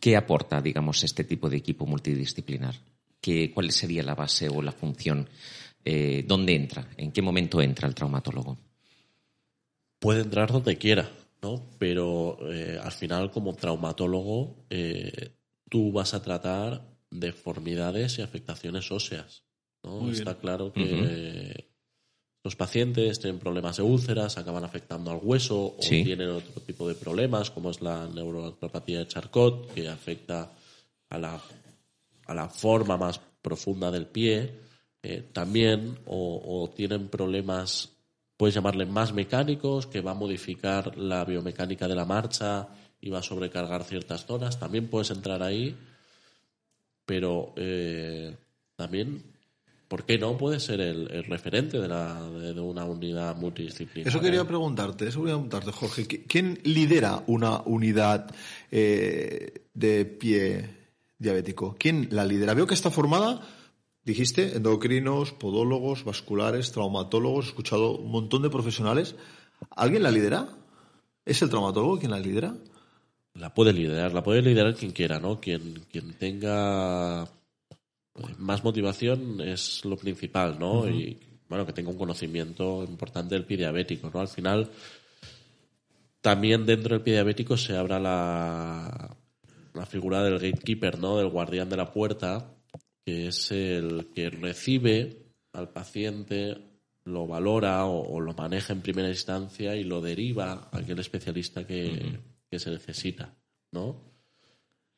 qué 0.00 0.16
aporta, 0.16 0.62
digamos, 0.62 1.04
este 1.04 1.24
tipo 1.24 1.50
de 1.50 1.58
equipo 1.58 1.84
multidisciplinar? 1.84 2.76
¿Qué, 3.22 3.52
¿Cuál 3.52 3.70
sería 3.70 4.02
la 4.02 4.16
base 4.16 4.48
o 4.48 4.60
la 4.60 4.72
función? 4.72 5.28
Eh, 5.84 6.24
¿Dónde 6.26 6.56
entra? 6.56 6.88
¿En 6.96 7.12
qué 7.12 7.22
momento 7.22 7.62
entra 7.62 7.86
el 7.86 7.94
traumatólogo? 7.94 8.58
Puede 10.00 10.22
entrar 10.22 10.50
donde 10.50 10.76
quiera, 10.76 11.08
¿no? 11.40 11.62
Pero 11.78 12.38
eh, 12.52 12.80
al 12.82 12.90
final, 12.90 13.30
como 13.30 13.54
traumatólogo, 13.54 14.66
eh, 14.70 15.30
tú 15.70 15.92
vas 15.92 16.14
a 16.14 16.22
tratar 16.22 16.82
deformidades 17.10 18.18
y 18.18 18.22
afectaciones 18.22 18.90
óseas. 18.90 19.44
Está 20.10 20.36
claro 20.38 20.72
que 20.72 21.68
los 22.44 22.56
pacientes 22.56 23.20
tienen 23.20 23.38
problemas 23.38 23.76
de 23.76 23.84
úlceras, 23.84 24.36
acaban 24.36 24.64
afectando 24.64 25.12
al 25.12 25.20
hueso 25.22 25.76
o 25.76 25.78
tienen 25.78 26.28
otro 26.28 26.60
tipo 26.62 26.88
de 26.88 26.96
problemas, 26.96 27.50
como 27.50 27.70
es 27.70 27.80
la 27.80 28.08
neuropatía 28.08 29.00
de 29.00 29.08
Charcot, 29.08 29.72
que 29.74 29.88
afecta 29.88 30.52
a 31.08 31.18
la, 31.18 31.40
a 32.26 32.34
la 32.34 32.48
forma 32.48 32.96
más 32.96 33.20
profunda 33.40 33.90
del 33.90 34.06
pie. 34.06 34.60
Eh, 35.02 35.30
también, 35.32 35.98
o, 36.06 36.70
tienen 36.74 37.08
problemas, 37.08 37.92
puedes 38.36 38.54
llamarle 38.54 38.86
más 38.86 39.12
mecánicos, 39.12 39.86
que 39.86 40.00
va 40.00 40.12
a 40.12 40.14
modificar 40.14 40.96
la 40.96 41.24
biomecánica 41.24 41.88
de 41.88 41.96
la 41.96 42.04
marcha 42.04 42.68
y 43.00 43.10
va 43.10 43.18
a 43.18 43.22
sobrecargar 43.22 43.84
ciertas 43.84 44.26
zonas. 44.26 44.58
También 44.58 44.88
puedes 44.88 45.10
entrar 45.10 45.42
ahí, 45.42 45.76
pero 47.04 47.52
eh, 47.56 48.36
también 48.76 49.32
¿por 49.92 50.06
qué 50.06 50.16
no 50.16 50.38
puede 50.38 50.58
ser 50.58 50.80
el, 50.80 51.06
referente 51.24 51.78
de, 51.78 51.86
la, 51.86 52.18
de, 52.30 52.58
una 52.58 52.86
unidad 52.86 53.36
multidisciplinar? 53.36 54.08
Eso 54.08 54.22
quería 54.22 54.42
preguntarte, 54.46 55.06
eso 55.06 55.20
quería 55.20 55.34
preguntarte, 55.34 55.70
Jorge. 55.70 56.06
¿Quién 56.06 56.58
lidera 56.64 57.22
una 57.26 57.60
unidad 57.60 58.34
eh, 58.70 59.66
de 59.74 60.06
pie 60.06 60.81
diabético? 61.22 61.76
¿Quién 61.78 62.08
la 62.10 62.24
lidera? 62.24 62.54
Veo 62.54 62.66
que 62.66 62.74
está 62.74 62.90
formada, 62.90 63.40
dijiste, 64.04 64.56
endocrinos, 64.56 65.32
podólogos, 65.32 66.04
vasculares, 66.04 66.72
traumatólogos, 66.72 67.46
he 67.46 67.48
escuchado 67.48 67.96
un 67.96 68.10
montón 68.10 68.42
de 68.42 68.50
profesionales. 68.50 69.14
¿Alguien 69.70 70.02
la 70.02 70.10
lidera? 70.10 70.48
¿Es 71.24 71.40
el 71.42 71.50
traumatólogo 71.50 71.98
quien 71.98 72.10
la 72.10 72.18
lidera? 72.18 72.54
La 73.34 73.54
puede 73.54 73.72
liderar, 73.72 74.12
la 74.12 74.22
puede 74.22 74.42
liderar 74.42 74.74
quien 74.74 74.92
quiera, 74.92 75.18
¿no? 75.18 75.40
Quien, 75.40 75.84
quien 75.90 76.12
tenga 76.14 77.26
más 78.38 78.62
motivación 78.62 79.40
es 79.40 79.84
lo 79.84 79.96
principal, 79.96 80.58
¿no? 80.58 80.88
Y 80.88 81.18
bueno, 81.48 81.64
que 81.64 81.72
tenga 81.72 81.90
un 81.90 81.96
conocimiento 81.96 82.84
importante 82.84 83.34
del 83.34 83.44
pie 83.44 83.56
diabético, 83.56 84.10
¿no? 84.12 84.20
Al 84.20 84.28
final, 84.28 84.70
también 86.20 86.66
dentro 86.66 86.94
del 86.94 87.02
pie 87.02 87.14
diabético 87.14 87.56
se 87.56 87.76
abra 87.76 87.98
la, 87.98 89.16
la 89.74 89.86
figura 89.86 90.22
del 90.22 90.38
gatekeeper, 90.38 90.98
¿no? 90.98 91.18
Del 91.18 91.28
guardián 91.28 91.68
de 91.68 91.76
la 91.76 91.92
puerta, 91.92 92.54
que 93.04 93.28
es 93.28 93.50
el 93.50 94.10
que 94.14 94.30
recibe 94.30 95.32
al 95.52 95.70
paciente, 95.70 96.58
lo 97.04 97.26
valora 97.26 97.84
o, 97.86 98.20
lo 98.20 98.32
maneja 98.34 98.72
en 98.72 98.80
primera 98.80 99.08
instancia 99.08 99.74
y 99.76 99.84
lo 99.84 100.00
deriva 100.00 100.68
a 100.70 100.78
aquel 100.78 100.98
especialista 100.98 101.66
que, 101.66 102.20
que 102.50 102.58
se 102.58 102.70
necesita, 102.70 103.34
¿no? 103.72 104.12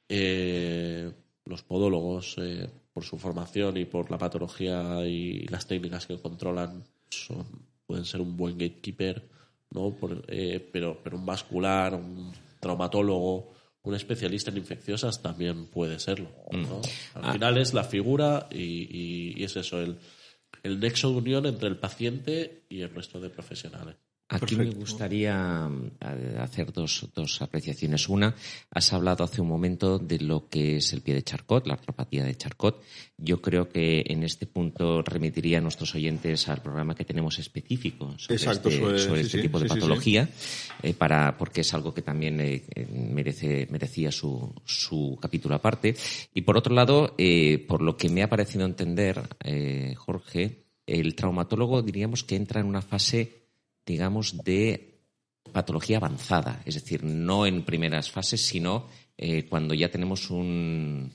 Eh, 0.09 1.11
los 1.45 1.63
podólogos 1.63 2.37
eh, 2.39 2.69
por 2.93 3.05
su 3.05 3.19
formación 3.19 3.77
y 3.77 3.85
por 3.85 4.11
la 4.11 4.19
patología 4.19 5.07
y 5.07 5.47
las 5.47 5.67
técnicas 5.67 6.07
que 6.07 6.19
controlan, 6.19 6.85
son, 7.09 7.47
pueden 7.87 8.05
ser 8.05 8.21
un 8.21 8.37
buen 8.37 8.59
gatekeeper, 8.59 9.29
¿no? 9.71 9.97
Eh, 10.29 10.69
pero, 10.73 11.01
pero 11.03 11.17
un 11.17 11.27
vascular, 11.27 11.95
un 11.95 12.33
traumatólogo, 12.61 13.53
un 13.85 13.95
especialista 13.95 14.51
en 14.51 14.59
infecciosas 14.59 15.23
también 15.23 15.67
puede 15.67 15.99
serlo. 15.99 16.31
Mm. 16.51 16.65
Al 17.15 17.25
ah. 17.25 17.33
final 17.33 17.59
es 17.59 17.75
la 17.75 17.85
figura 17.85 18.49
y, 18.51 19.37
y, 19.39 19.45
es 19.45 19.57
eso, 19.57 19.81
el, 19.81 19.99
el 20.63 20.81
nexo 20.81 21.11
de 21.11 21.17
unión 21.17 21.47
entre 21.47 21.69
el 21.69 21.77
paciente 21.77 22.65
y 22.69 22.81
el 22.81 22.95
resto 22.95 23.21
de 23.21 23.31
profesionales. 23.31 23.97
Aquí 24.29 24.57
me 24.57 24.71
gustaría 24.71 25.69
eh, 26.01 26.39
hacer 26.41 26.73
dos, 26.73 27.07
dos, 27.15 27.43
apreciaciones. 27.43 28.09
Una, 28.09 28.35
has 28.71 28.93
hablado 28.95 29.23
hace 29.23 29.43
un 29.43 29.49
momento 29.49 29.99
de 29.99 30.19
lo 30.19 30.49
que 30.49 30.77
es 30.77 30.95
el 30.95 31.03
pie 31.03 31.13
de 31.13 31.23
Charcot, 31.23 31.67
la 31.67 31.75
artropatía 31.75 32.25
de 32.25 32.35
Charcot. 32.35 32.83
Yo 33.19 33.43
creo 33.43 33.69
que 33.69 34.03
en 34.07 34.23
este 34.23 34.47
punto 34.47 35.03
remitiría 35.03 35.59
a 35.59 35.61
nuestros 35.61 35.95
oyentes 35.95 36.49
al 36.49 36.63
programa 36.63 36.95
que 36.95 37.05
tenemos 37.05 37.39
específico 37.39 38.15
sobre 38.19 38.53
este, 38.97 39.21
este 39.21 39.43
tipo 39.43 39.61
de 39.61 39.69
patología, 39.69 40.29
eh, 40.83 40.95
para, 40.95 41.37
porque 41.37 41.61
es 41.61 41.75
algo 41.75 41.93
que 41.93 42.03
también 42.03 42.41
eh, 42.41 42.65
merece, 42.91 43.69
merecía 43.71 44.11
su, 44.11 44.55
su 44.65 45.19
capítulo 45.21 45.55
aparte. 45.55 45.95
Y 46.33 46.41
por 46.41 46.57
otro 46.57 46.75
lado, 46.75 47.15
por 47.69 47.83
lo 47.83 47.97
que 47.99 48.09
me 48.09 48.23
ha 48.23 48.31
parecido 48.31 48.65
entender, 48.65 49.21
Jorge, 49.97 50.65
el 50.87 51.15
traumatólogo 51.15 51.83
diríamos 51.83 52.25
que 52.25 52.37
entra 52.37 52.61
en 52.61 52.67
una 52.67 52.83
fase 52.83 53.44
digamos, 53.87 54.43
de 54.45 54.95
patología 55.53 55.99
avanzada, 55.99 56.63
es 56.65 56.75
decir, 56.75 57.05
no 57.05 57.47
en 57.47 57.65
primeras 57.65 58.11
fases, 58.11 58.45
sino 58.47 58.87
eh, 59.17 59.47
cuando 59.47 59.75
ya 59.75 59.91
tenemos 59.91 60.31
un, 60.31 61.13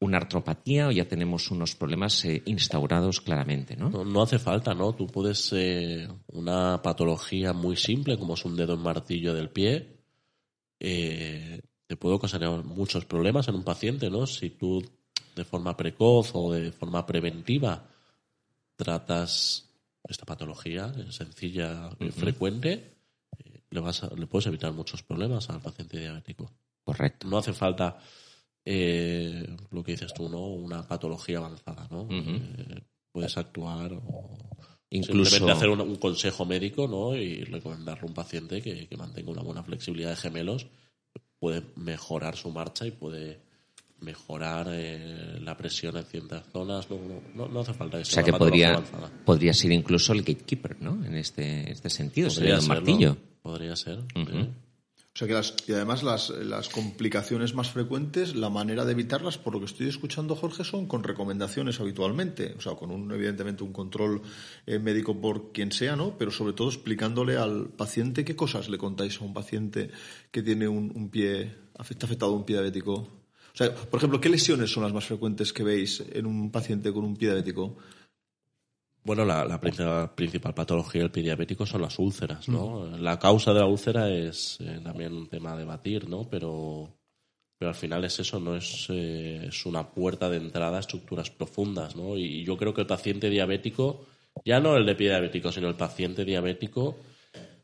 una 0.00 0.18
artropatía 0.18 0.88
o 0.88 0.92
ya 0.92 1.08
tenemos 1.08 1.50
unos 1.50 1.74
problemas 1.74 2.24
eh, 2.24 2.42
instaurados 2.46 3.20
claramente, 3.20 3.76
¿no? 3.76 3.90
¿no? 3.90 4.22
hace 4.22 4.38
falta, 4.38 4.74
¿no? 4.74 4.94
Tú 4.94 5.06
puedes, 5.06 5.52
eh, 5.52 6.08
una 6.28 6.80
patología 6.82 7.52
muy 7.52 7.76
simple, 7.76 8.18
como 8.18 8.34
es 8.34 8.44
un 8.44 8.56
dedo 8.56 8.74
en 8.74 8.80
martillo 8.80 9.34
del 9.34 9.50
pie, 9.50 9.90
te 10.78 11.96
puede 11.96 12.16
ocasionar 12.16 12.62
muchos 12.62 13.06
problemas 13.06 13.48
en 13.48 13.54
un 13.54 13.64
paciente, 13.64 14.10
¿no? 14.10 14.26
Si 14.26 14.50
tú 14.50 14.82
de 15.34 15.44
forma 15.44 15.76
precoz 15.76 16.32
o 16.34 16.52
de 16.52 16.72
forma 16.72 17.06
preventiva 17.06 17.88
tratas 18.76 19.63
esta 20.08 20.26
patología 20.26 20.92
sencilla 21.10 21.90
y 21.98 22.10
frecuente, 22.10 22.96
eh, 23.38 23.60
le, 23.70 23.80
vas 23.80 24.02
le 24.16 24.26
puedes 24.26 24.46
evitar 24.46 24.72
muchos 24.72 25.02
problemas 25.02 25.48
al 25.50 25.60
paciente 25.60 25.98
diabético. 25.98 26.50
Correcto. 26.84 27.26
No 27.26 27.38
hace 27.38 27.52
falta 27.52 27.98
eh, 28.64 29.46
lo 29.70 29.82
que 29.82 29.92
dices 29.92 30.12
tú, 30.12 30.28
¿no? 30.28 30.46
Una 30.46 30.86
patología 30.86 31.38
avanzada, 31.38 31.88
¿no? 31.90 32.06
Eh, 32.10 32.82
puedes 33.12 33.36
actuar 33.36 33.92
o 33.92 34.38
Incluso... 34.90 35.30
simplemente 35.30 35.52
hacer 35.52 35.70
un, 35.70 35.96
consejo 35.96 36.44
médico, 36.44 36.86
¿no? 36.86 37.16
Y 37.16 37.44
recomendarle 37.44 38.02
a 38.02 38.06
un 38.06 38.14
paciente 38.14 38.62
que, 38.62 38.86
que 38.86 38.96
mantenga 38.96 39.32
una 39.32 39.42
buena 39.42 39.62
flexibilidad 39.62 40.10
de 40.10 40.16
gemelos, 40.16 40.66
puede 41.38 41.62
mejorar 41.76 42.36
su 42.36 42.50
marcha 42.50 42.86
y 42.86 42.90
puede 42.90 43.43
mejorar 44.04 44.68
eh, 44.70 45.38
la 45.40 45.56
presión 45.56 45.96
en 45.96 46.04
ciertas 46.04 46.44
zonas. 46.52 46.86
No, 47.34 47.48
no, 47.48 47.60
hace 47.60 47.74
falta 47.74 47.98
eso. 47.98 48.12
O 48.12 48.14
sea 48.14 48.22
que 48.22 48.32
podría, 48.32 48.82
podría 49.24 49.54
ser 49.54 49.72
incluso 49.72 50.12
el 50.12 50.20
gatekeeper, 50.20 50.80
¿no? 50.80 51.04
En 51.04 51.16
este, 51.16 51.70
este 51.72 51.90
sentido, 51.90 52.30
sería 52.30 52.56
el 52.56 52.66
martillo. 52.66 53.16
Podría 53.42 53.74
ser. 53.76 54.04
O 55.14 55.16
sea 55.16 55.28
que 55.28 55.34
las, 55.34 55.54
y 55.68 55.72
además 55.72 56.02
las, 56.02 56.30
las, 56.30 56.68
complicaciones 56.68 57.54
más 57.54 57.70
frecuentes, 57.70 58.34
la 58.34 58.50
manera 58.50 58.84
de 58.84 58.90
evitarlas, 58.90 59.38
por 59.38 59.52
lo 59.52 59.60
que 59.60 59.66
estoy 59.66 59.86
escuchando, 59.86 60.34
Jorge, 60.34 60.64
son 60.64 60.86
con 60.86 61.04
recomendaciones 61.04 61.78
habitualmente. 61.78 62.52
O 62.58 62.60
sea, 62.60 62.74
con 62.74 62.90
un, 62.90 63.12
evidentemente 63.12 63.62
un 63.62 63.72
control 63.72 64.22
eh, 64.66 64.80
médico 64.80 65.20
por 65.20 65.52
quien 65.52 65.70
sea, 65.70 65.94
¿no? 65.94 66.18
Pero 66.18 66.32
sobre 66.32 66.52
todo 66.52 66.68
explicándole 66.68 67.36
al 67.36 67.68
paciente 67.68 68.24
qué 68.24 68.34
cosas 68.34 68.68
le 68.68 68.76
contáis 68.76 69.20
a 69.20 69.24
un 69.24 69.34
paciente 69.34 69.90
que 70.32 70.42
tiene 70.42 70.66
un, 70.66 70.90
un 70.92 71.08
pie, 71.10 71.54
afecta 71.78 72.06
afectado 72.06 72.32
un 72.32 72.44
pie 72.44 72.56
diabético 72.56 73.23
o 73.54 73.56
sea, 73.56 73.72
por 73.72 73.98
ejemplo, 73.98 74.20
¿qué 74.20 74.28
lesiones 74.28 74.72
son 74.72 74.82
las 74.82 74.92
más 74.92 75.04
frecuentes 75.04 75.52
que 75.52 75.62
veis 75.62 76.02
en 76.12 76.26
un 76.26 76.50
paciente 76.50 76.92
con 76.92 77.04
un 77.04 77.16
pie 77.16 77.28
diabético? 77.28 77.76
Bueno, 79.04 79.24
la, 79.24 79.44
la 79.44 79.60
principal, 79.60 80.12
principal 80.14 80.54
patología 80.54 81.02
del 81.02 81.12
pie 81.12 81.22
diabético 81.22 81.64
son 81.64 81.82
las 81.82 81.96
úlceras, 82.00 82.48
¿no? 82.48 82.96
La 82.96 83.18
causa 83.18 83.52
de 83.52 83.60
la 83.60 83.66
úlcera 83.66 84.10
es 84.10 84.58
eh, 84.60 84.80
también 84.82 85.12
un 85.12 85.28
tema 85.28 85.52
a 85.52 85.56
debatir, 85.56 86.08
¿no? 86.08 86.28
Pero, 86.28 86.88
pero 87.56 87.68
al 87.68 87.76
final 87.76 88.04
es 88.04 88.18
eso, 88.18 88.40
no 88.40 88.56
es, 88.56 88.86
eh, 88.88 89.46
es 89.48 89.66
una 89.66 89.88
puerta 89.88 90.28
de 90.28 90.38
entrada 90.38 90.78
a 90.78 90.80
estructuras 90.80 91.30
profundas, 91.30 91.94
¿no? 91.94 92.16
Y 92.16 92.42
yo 92.44 92.56
creo 92.56 92.74
que 92.74 92.80
el 92.80 92.88
paciente 92.88 93.30
diabético, 93.30 94.04
ya 94.44 94.58
no 94.58 94.76
el 94.76 94.84
de 94.84 94.96
pie 94.96 95.10
diabético, 95.10 95.52
sino 95.52 95.68
el 95.68 95.76
paciente 95.76 96.24
diabético 96.24 96.96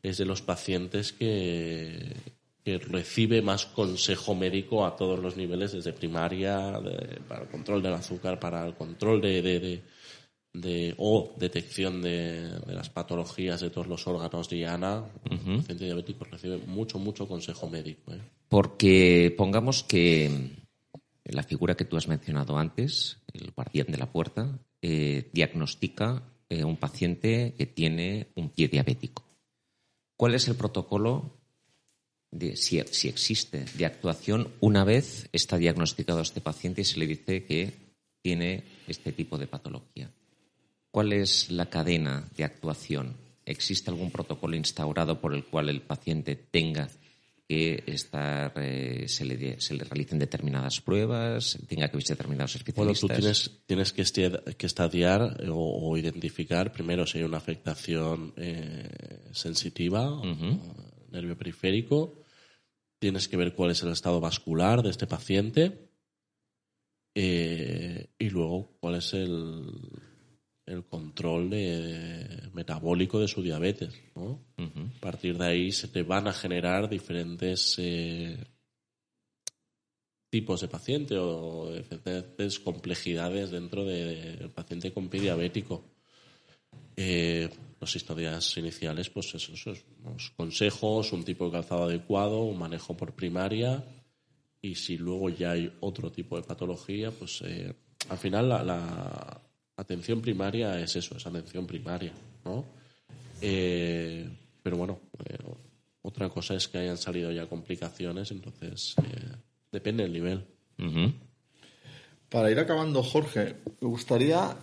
es 0.03 0.17
de 0.17 0.25
los 0.25 0.41
pacientes 0.41 1.11
que, 1.11 2.15
que 2.63 2.77
recibe 2.77 3.41
más 3.41 3.65
consejo 3.65 4.35
médico 4.35 4.85
a 4.85 4.95
todos 4.95 5.19
los 5.19 5.35
niveles, 5.37 5.71
desde 5.71 5.93
primaria, 5.93 6.79
de- 6.79 7.19
para 7.27 7.43
el 7.43 7.49
control 7.49 7.81
del 7.81 7.93
azúcar, 7.93 8.39
para 8.39 8.65
el 8.65 8.75
control 8.75 9.21
de, 9.21 9.41
de- 9.41 9.59
de- 9.59 9.81
de- 10.53 10.93
o 10.97 11.33
detección 11.37 12.01
de, 12.01 12.49
las 12.67 12.89
patologías 12.89 13.61
de 13.61 13.69
todos 13.69 13.87
los 13.87 14.05
órganos 14.07 14.49
diana. 14.49 15.05
El 15.29 15.39
paciente 15.57 15.85
diabético 15.85 16.25
recibe 16.25 16.57
mucho, 16.57 16.99
mucho 16.99 17.27
consejo 17.27 17.69
médico. 17.69 18.13
¿eh? 18.13 18.19
Porque 18.49 19.33
pongamos 19.37 19.83
que 19.83 20.29
la 21.23 21.43
figura 21.43 21.75
que 21.75 21.85
tú 21.85 21.95
has 21.97 22.07
mencionado 22.07 22.57
antes, 22.57 23.17
el 23.33 23.51
guardián 23.51 23.87
de 23.87 23.97
la 23.97 24.11
puerta, 24.11 24.59
eh, 24.81 25.29
diagnostica 25.33 26.23
eh, 26.49 26.65
un 26.65 26.75
paciente 26.77 27.53
que 27.57 27.65
tiene 27.65 28.27
un 28.35 28.49
pie 28.49 28.67
diabético. 28.67 29.23
¿Cuál 30.17 30.35
es 30.35 30.47
el 30.49 30.55
protocolo, 30.55 31.37
de, 32.31 32.55
si, 32.55 32.81
si 32.91 33.09
existe, 33.09 33.65
de 33.75 33.85
actuación 33.85 34.49
una 34.61 34.83
vez 34.83 35.27
está 35.33 35.57
diagnosticado 35.57 36.21
este 36.21 36.41
paciente 36.41 36.81
y 36.81 36.85
se 36.85 36.99
le 36.99 37.07
dice 37.07 37.43
que 37.43 37.71
tiene 38.21 38.63
este 38.87 39.11
tipo 39.11 39.37
de 39.37 39.47
patología? 39.47 40.09
¿Cuál 40.91 41.13
es 41.13 41.49
la 41.51 41.67
cadena 41.69 42.29
de 42.35 42.43
actuación? 42.43 43.15
¿Existe 43.45 43.89
algún 43.89 44.11
protocolo 44.11 44.55
instaurado 44.55 45.19
por 45.19 45.33
el 45.33 45.45
cual 45.45 45.69
el 45.69 45.81
paciente 45.81 46.35
tenga 46.35 46.89
que 47.47 47.83
estar, 47.87 48.53
eh, 48.57 49.05
se, 49.09 49.25
le, 49.25 49.35
de- 49.35 49.59
se 49.59 49.73
le 49.73 49.83
realicen 49.83 50.19
determinadas 50.19 50.79
pruebas, 50.79 51.57
tenga 51.67 51.89
que 51.89 51.97
visitar 51.97 52.15
determinados 52.17 52.53
Bueno, 52.75 52.91
especialistas? 52.91 53.01
tú 53.01 53.07
tienes, 53.21 53.51
tienes 53.65 53.91
que, 53.93 54.03
esti- 54.03 54.55
que 54.55 54.65
estadiar 54.67 55.37
o, 55.49 55.89
o 55.89 55.97
identificar 55.97 56.71
primero 56.71 57.05
si 57.05 57.17
hay 57.17 57.23
una 57.25 57.37
afectación 57.37 58.33
eh, 58.37 58.89
sensitiva, 59.33 60.21
nervio 61.11 61.37
periférico. 61.37 62.20
Tienes 63.01 63.27
que 63.27 63.35
ver 63.35 63.55
cuál 63.55 63.71
es 63.71 63.81
el 63.81 63.91
estado 63.91 64.19
vascular 64.19 64.83
de 64.83 64.91
este 64.91 65.07
paciente. 65.07 65.89
eh, 67.15 68.07
y 68.19 68.29
luego 68.29 68.77
cuál 68.79 68.95
es 68.95 69.13
el, 69.13 69.65
el 70.65 70.85
control 70.85 71.49
de- 71.49 72.49
metabólico 72.53 73.19
de 73.19 73.27
su 73.27 73.41
diabetes. 73.41 73.93
¿no? 74.15 74.39
A 74.97 74.99
partir 75.01 75.37
de 75.37 75.45
ahí 75.45 75.71
se 75.73 75.87
te 75.89 76.03
van 76.03 76.27
a 76.29 76.33
generar 76.33 76.87
diferentes 76.89 77.75
eh, 77.79 78.37
tipos 80.29 80.61
de 80.61 80.67
paciente 80.69 81.17
o 81.17 81.73
diferentes 81.73 82.59
complejidades 82.59 83.51
dentro 83.51 83.83
de- 83.83 84.37
del 84.37 84.51
paciente 84.51 84.93
con 84.93 85.09
pie 85.09 85.21
diabético. 85.21 85.90
Eh, 86.95 87.49
los 87.79 87.95
historias 87.95 88.57
iniciales, 88.57 89.09
pues 89.09 89.33
eso, 89.33 89.53
eso 89.53 89.71
es 89.71 89.83
unos 90.03 90.31
consejos, 90.31 91.13
un 91.13 91.23
tipo 91.23 91.45
de 91.45 91.51
calzado 91.53 91.85
adecuado, 91.85 92.43
un 92.43 92.59
manejo 92.59 92.95
por 92.95 93.13
primaria 93.13 93.83
y 94.61 94.75
si 94.75 94.97
luego 94.97 95.29
ya 95.29 95.51
hay 95.51 95.73
otro 95.79 96.11
tipo 96.11 96.35
de 96.37 96.43
patología, 96.43 97.09
pues 97.09 97.41
eh, 97.43 97.73
al 98.09 98.17
final 98.19 98.49
la, 98.49 98.63
la 98.63 99.41
atención 99.77 100.21
primaria 100.21 100.79
es 100.79 100.95
eso, 100.95 101.17
es 101.17 101.25
atención 101.25 101.65
primaria, 101.65 102.13
¿no? 102.45 102.65
Eh, 103.41 104.29
pero 104.61 104.77
bueno, 104.77 104.99
eh, 105.25 105.37
otra 106.03 106.29
cosa 106.29 106.53
es 106.53 106.67
que 106.67 106.77
hayan 106.77 106.97
salido 106.97 107.31
ya 107.31 107.47
complicaciones, 107.47 108.29
entonces 108.29 108.93
eh, 109.03 109.35
depende 109.71 110.03
del 110.03 110.13
nivel. 110.13 110.45
Para 112.29 112.51
ir 112.51 112.59
acabando, 112.59 113.01
Jorge, 113.01 113.55
me 113.81 113.87
gustaría. 113.87 114.55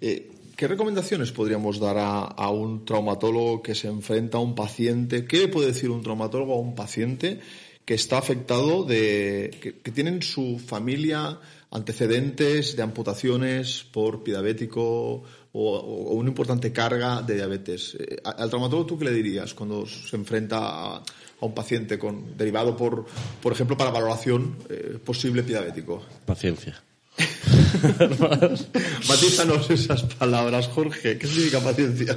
eh, 0.00 0.30
¿Qué 0.58 0.66
recomendaciones 0.66 1.30
podríamos 1.30 1.78
dar 1.78 1.98
a, 1.98 2.18
a 2.22 2.50
un 2.50 2.84
traumatólogo 2.84 3.62
que 3.62 3.76
se 3.76 3.86
enfrenta 3.86 4.38
a 4.38 4.40
un 4.40 4.56
paciente? 4.56 5.24
¿Qué 5.24 5.38
le 5.38 5.46
puede 5.46 5.68
decir 5.68 5.88
un 5.88 6.02
traumatólogo 6.02 6.52
a 6.52 6.58
un 6.58 6.74
paciente 6.74 7.38
que 7.84 7.94
está 7.94 8.18
afectado 8.18 8.82
de. 8.82 9.56
que, 9.62 9.78
que 9.78 9.92
tiene 9.92 10.10
en 10.10 10.20
su 10.20 10.58
familia 10.58 11.38
antecedentes 11.70 12.74
de 12.74 12.82
amputaciones 12.82 13.86
por 13.92 14.24
diabético 14.24 15.22
o, 15.52 15.76
o 15.76 16.14
una 16.14 16.30
importante 16.30 16.72
carga 16.72 17.22
de 17.22 17.36
diabetes? 17.36 17.96
Eh, 17.96 18.16
¿Al 18.24 18.48
traumatólogo 18.48 18.84
tú 18.84 18.98
qué 18.98 19.04
le 19.04 19.12
dirías 19.12 19.54
cuando 19.54 19.86
se 19.86 20.16
enfrenta 20.16 20.58
a, 20.58 20.96
a 20.96 21.02
un 21.46 21.54
paciente 21.54 22.00
con 22.00 22.36
derivado 22.36 22.76
por, 22.76 23.06
por 23.40 23.52
ejemplo, 23.52 23.76
para 23.76 23.92
valoración 23.92 24.58
eh, 24.68 24.98
posible 25.04 25.42
diabético? 25.42 26.02
Paciencia. 26.26 26.82
Matízanos 29.08 29.70
esas 29.70 30.02
palabras, 30.02 30.68
Jorge. 30.68 31.18
¿Qué 31.18 31.26
significa 31.26 31.60
paciencia? 31.60 32.16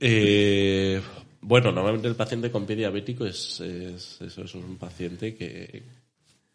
Eh, 0.00 1.00
bueno, 1.40 1.72
normalmente 1.72 2.08
el 2.08 2.14
paciente 2.16 2.50
con 2.50 2.66
pie 2.66 2.76
diabético 2.76 3.24
es, 3.26 3.60
es- 3.60 4.20
eso, 4.20 4.42
es 4.44 4.54
un 4.54 4.76
paciente 4.76 5.34
que, 5.34 5.82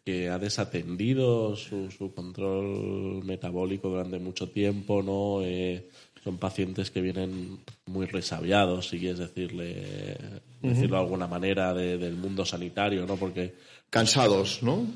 que 0.04 0.28
ha 0.28 0.38
desatendido 0.38 1.56
su, 1.56 1.90
su 1.90 2.12
control 2.14 3.22
metabólico 3.24 3.88
durante 3.88 4.18
mucho 4.18 4.48
tiempo, 4.48 5.02
¿no? 5.02 5.42
Eh, 5.42 5.88
son 6.22 6.38
pacientes 6.38 6.90
que 6.90 7.02
vienen 7.02 7.58
muy 7.86 8.06
resabiados, 8.06 8.88
si 8.88 8.98
quieres 8.98 9.18
decirle, 9.18 10.16
decirlo 10.62 10.96
de 10.96 11.02
alguna 11.02 11.26
manera, 11.26 11.74
de- 11.74 11.98
del 11.98 12.14
mundo 12.14 12.44
sanitario, 12.46 13.04
¿no? 13.06 13.16
Porque 13.16 13.54
Cansados, 13.90 14.62
¿no? 14.62 14.86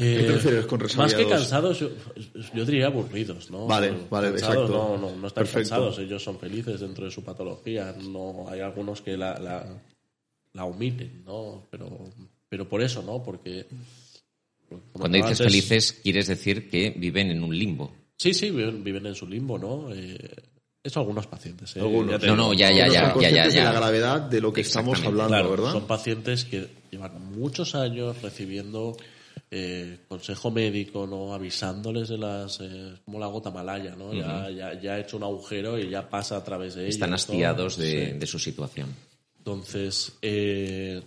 Eh, 0.00 0.24
te 0.26 0.32
refieres 0.32 0.66
con 0.66 0.80
Más 0.96 1.12
que 1.14 1.26
cansados, 1.26 1.80
yo, 1.80 1.90
yo 2.54 2.64
diría 2.64 2.86
aburridos, 2.86 3.50
¿no? 3.50 3.66
Vale, 3.66 3.92
vale, 4.08 4.30
Cansados 4.30 4.56
exacto. 4.70 4.96
No, 4.96 4.96
no, 5.10 5.16
no 5.16 5.26
están 5.26 5.42
Perfecto. 5.44 5.70
cansados, 5.70 5.98
ellos 5.98 6.22
son 6.22 6.38
felices 6.38 6.80
dentro 6.80 7.04
de 7.04 7.10
su 7.10 7.22
patología. 7.24 7.94
No, 8.00 8.46
hay 8.48 8.60
algunos 8.60 9.00
que 9.02 9.16
la, 9.16 9.38
la, 9.38 9.66
la 10.52 10.64
omiten, 10.64 11.24
¿no? 11.26 11.66
Pero, 11.70 11.88
pero 12.48 12.68
por 12.68 12.80
eso, 12.82 13.02
¿no? 13.02 13.22
Porque... 13.22 13.66
como 14.68 14.82
Cuando 14.92 15.16
dices 15.16 15.40
antes- 15.40 15.46
felices, 15.46 15.92
quieres 16.02 16.26
decir 16.28 16.70
que 16.70 16.90
viven 16.96 17.30
en 17.30 17.42
un 17.42 17.56
limbo. 17.58 17.92
Sí, 18.16 18.34
sí, 18.34 18.50
viven, 18.50 18.82
viven 18.84 19.06
en 19.06 19.14
su 19.14 19.26
limbo, 19.26 19.58
¿no? 19.58 19.92
Eh, 19.94 20.18
eso 20.82 21.00
algunos 21.00 21.26
pacientes, 21.26 21.76
¿eh? 21.76 21.80
Algunos. 21.80 22.20
Ya 22.20 22.28
No, 22.28 22.36
no, 22.36 22.54
ya, 22.54 22.70
ya, 22.70 22.86
ya, 22.88 23.14
ya, 23.20 23.30
ya, 23.30 23.42
de 23.48 23.48
la 23.48 23.64
ya. 23.64 23.72
gravedad 23.72 24.20
de 24.22 24.40
lo 24.40 24.52
que 24.52 24.60
estamos 24.62 24.98
hablando, 25.04 25.28
Claro, 25.28 25.50
¿verdad? 25.50 25.72
son 25.72 25.86
pacientes 25.86 26.44
que 26.44 26.68
llevan 26.90 27.32
muchos 27.36 27.74
años 27.74 28.20
recibiendo 28.22 28.96
eh, 29.50 29.98
consejo 30.08 30.50
médico, 30.50 31.06
¿no? 31.06 31.32
Avisándoles 31.34 32.08
de 32.08 32.18
las... 32.18 32.60
eh, 32.60 32.94
como 33.04 33.18
la 33.18 33.26
gota 33.28 33.50
malaya, 33.50 33.96
¿no? 33.96 34.12
ya, 34.12 34.50
ya, 34.50 34.80
ya 34.80 34.94
ha 34.94 35.00
hecho 35.00 35.16
un 35.16 35.22
agujero 35.24 35.78
y 35.78 35.88
ya 35.90 36.08
pasa 36.08 36.36
a 36.36 36.44
través 36.44 36.74
de. 36.74 36.88
Están 36.88 37.10
¿no? 37.10 37.16
hastiados 37.16 37.76
de, 37.76 38.12
Sí. 38.12 38.18
de 38.18 38.26
su 38.26 38.38
situación. 38.38 38.94
Entonces, 39.38 40.18
eh, 40.22 41.00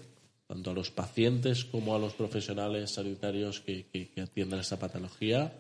tanto 0.48 0.72
a 0.72 0.74
los 0.74 0.90
pacientes 0.90 1.66
como 1.66 1.96
a 1.96 2.00
los 2.00 2.14
profesionales 2.14 2.92
sanitarios 2.92 3.60
que, 3.60 3.86
que- 3.88 4.10
que 4.10 4.22
atienden 4.22 4.60
esta 4.60 4.80
patología, 4.80 5.54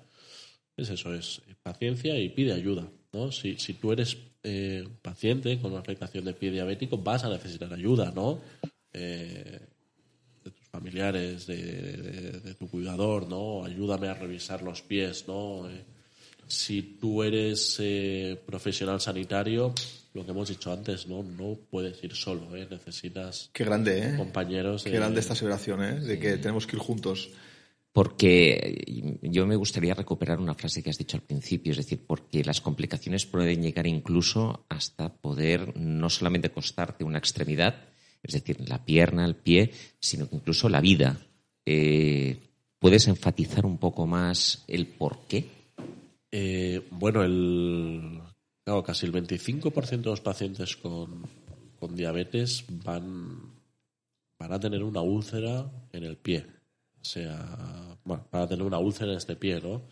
es 0.75 0.89
eso, 0.89 1.13
es 1.13 1.41
paciencia 1.61 2.17
y 2.17 2.29
pide 2.29 2.53
ayuda. 2.53 2.87
¿no? 3.13 3.31
Si, 3.31 3.57
si 3.57 3.73
tú 3.73 3.91
eres 3.91 4.17
eh, 4.43 4.87
paciente 5.01 5.59
con 5.59 5.71
una 5.71 5.81
afectación 5.81 6.25
de 6.25 6.33
pie 6.33 6.49
diabético, 6.49 6.97
vas 6.97 7.23
a 7.23 7.29
necesitar 7.29 7.71
ayuda, 7.73 8.11
¿no? 8.15 8.39
Eh, 8.93 9.59
familiares, 10.71 11.45
de, 11.47 11.57
de- 11.57 12.39
de 12.39 12.53
tu 12.55 12.67
cuidador, 12.69 13.27
¿no? 13.27 13.65
Ayúdame 13.65 14.07
a 14.07 14.13
revisar 14.13 14.61
los 14.63 14.81
pies, 14.81 15.25
¿no? 15.27 15.69
Eh, 15.69 15.83
si 16.47 16.81
tú 16.99 17.23
eres 17.23 17.77
eh, 17.79 18.39
profesional 18.45 18.99
sanitario, 18.99 19.73
lo 20.13 20.25
que 20.25 20.31
hemos 20.31 20.49
dicho 20.49 20.71
antes, 20.71 21.07
¿no? 21.07 21.23
No 21.23 21.57
puedes 21.69 22.03
ir 22.03 22.13
solo, 22.15 22.55
¿eh? 22.55 22.67
Necesitas 22.69 23.49
Qué 23.53 23.63
grande, 23.63 23.99
¿eh? 23.99 24.17
compañeros. 24.17 24.83
Qué 24.83 24.89
de- 24.91 24.97
grande 24.97 25.19
esta 25.19 25.33
aseveración, 25.33 25.83
¿eh? 25.83 25.99
De 25.99 26.19
que 26.19 26.37
tenemos 26.37 26.65
que 26.67 26.75
ir 26.77 26.81
juntos. 26.81 27.29
Porque 27.93 29.19
yo 29.21 29.45
me 29.45 29.57
gustaría 29.57 29.93
recuperar 29.93 30.39
una 30.39 30.53
frase 30.53 30.81
que 30.81 30.89
has 30.89 30.97
dicho 30.97 31.17
al 31.17 31.23
principio, 31.23 31.71
es 31.71 31.77
decir, 31.77 32.05
porque 32.07 32.41
las 32.45 32.61
complicaciones 32.61 33.25
pueden 33.25 33.61
llegar 33.61 33.85
incluso 33.85 34.65
hasta 34.69 35.13
poder 35.13 35.75
no 35.77 36.09
solamente 36.09 36.51
costarte 36.51 37.03
una 37.03 37.17
extremidad, 37.17 37.75
es 38.23 38.33
decir, 38.33 38.67
la 38.69 38.83
pierna, 38.83 39.25
el 39.25 39.35
pie, 39.35 39.71
sino 39.99 40.29
que 40.29 40.35
incluso 40.35 40.69
la 40.69 40.81
vida. 40.81 41.19
Eh, 41.65 42.37
¿Puedes 42.79 43.07
enfatizar 43.07 43.65
un 43.65 43.77
poco 43.77 44.07
más 44.07 44.63
el 44.67 44.87
por 44.87 45.19
qué? 45.27 45.45
Eh, 46.31 46.87
bueno, 46.91 47.23
el, 47.23 48.21
casi 48.85 49.05
el 49.05 49.13
25% 49.13 49.89
de 49.89 50.09
los 50.09 50.21
pacientes 50.21 50.77
con, 50.77 51.23
con 51.79 51.95
diabetes 51.95 52.65
van, 52.69 53.53
van 54.39 54.53
a 54.53 54.59
tener 54.59 54.83
una 54.83 55.01
úlcera 55.01 55.69
en 55.91 56.03
el 56.03 56.17
pie. 56.17 56.45
O 57.01 57.05
sea, 57.05 57.97
bueno, 58.03 58.27
van 58.31 58.43
a 58.43 58.47
tener 58.47 58.65
una 58.65 58.79
úlcera 58.79 59.11
en 59.11 59.17
este 59.17 59.35
pie, 59.35 59.59
¿no? 59.61 59.83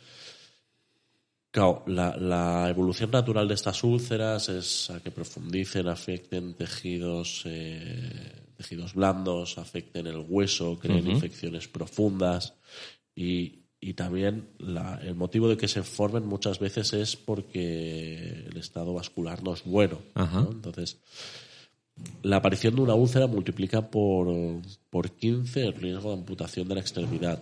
Claro, 1.52 1.84
la, 1.88 2.16
la, 2.16 2.70
evolución 2.70 3.10
natural 3.10 3.48
de 3.48 3.56
estas 3.56 3.84
úlceras 3.84 4.50
es 4.50 4.92
a 4.92 5.00
que 5.00 5.10
profundicen, 5.10 5.88
afecten 5.88 6.54
tejidos, 6.54 7.42
eh, 7.46 8.44
tejidos 8.56 8.94
blandos, 8.94 9.58
afecten 9.58 10.06
el 10.06 10.24
hueso, 10.28 10.78
creen 10.78 11.10
infecciones 11.10 11.68
profundas 11.68 12.54
y, 13.16 13.64
y 13.80 13.94
también 13.94 14.50
la, 14.60 15.00
el 15.02 15.16
motivo 15.16 15.50
de 15.50 15.58
que 15.58 15.68
se 15.68 15.82
formen 15.82 16.26
muchas 16.28 16.60
veces 16.60 16.94
es 16.94 17.16
porque 17.16 18.46
el 18.48 18.58
estado 18.58 18.94
vascular 18.94 19.42
no 19.42 19.54
es 19.54 19.64
bueno. 19.64 19.98
Entonces, 20.16 21.00
la 22.22 22.38
aparición 22.38 22.76
de 22.76 22.82
una 22.82 22.94
úlcera 22.94 23.26
multiplica 23.26 23.90
por, 23.90 24.28
por 24.92 25.12
15 25.12 25.66
el 25.66 25.74
riesgo 25.74 26.10
de 26.10 26.20
amputación 26.20 26.68
de 26.68 26.76
la 26.76 26.82
extremidad. 26.82 27.42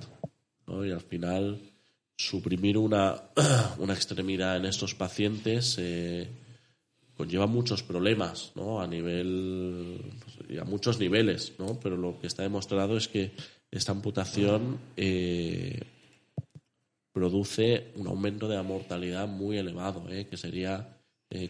Y 0.68 0.92
al 0.92 1.02
final 1.02 1.60
suprimir 2.18 2.78
una, 2.78 3.16
una 3.78 3.94
extremidad 3.94 4.58
en 4.58 4.66
estos 4.66 4.96
pacientes 4.96 5.78
eh, 5.80 6.28
conlleva 7.16 7.46
muchos 7.46 7.84
problemas 7.84 8.52
¿no? 8.56 8.82
a 8.82 8.88
nivel 8.88 10.02
a 10.60 10.66
muchos 10.66 11.00
niveles 11.00 11.54
¿no? 11.60 11.80
pero 11.80 11.96
lo 11.96 12.20
que 12.20 12.28
está 12.28 12.42
demostrado 12.42 12.98
es 12.98 13.08
que 13.08 13.32
esta 13.70 13.92
amputación 13.92 14.80
eh, 14.96 15.80
produce 17.14 17.92
un 17.96 18.08
aumento 18.08 18.48
de 18.48 18.56
la 18.56 18.64
mortalidad 18.64 19.28
muy 19.28 19.58
elevado 19.58 20.10
¿eh? 20.10 20.28
que 20.28 20.38
sería 20.38 20.96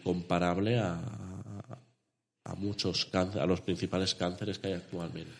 comparable 0.03 0.79
a, 0.79 0.99
a 2.43 2.55
muchos 2.55 3.09
a 3.13 3.45
los 3.45 3.61
principales 3.61 4.15
cánceres 4.15 4.57
que 4.57 4.67
hay 4.67 4.73
actualmente 4.73 5.31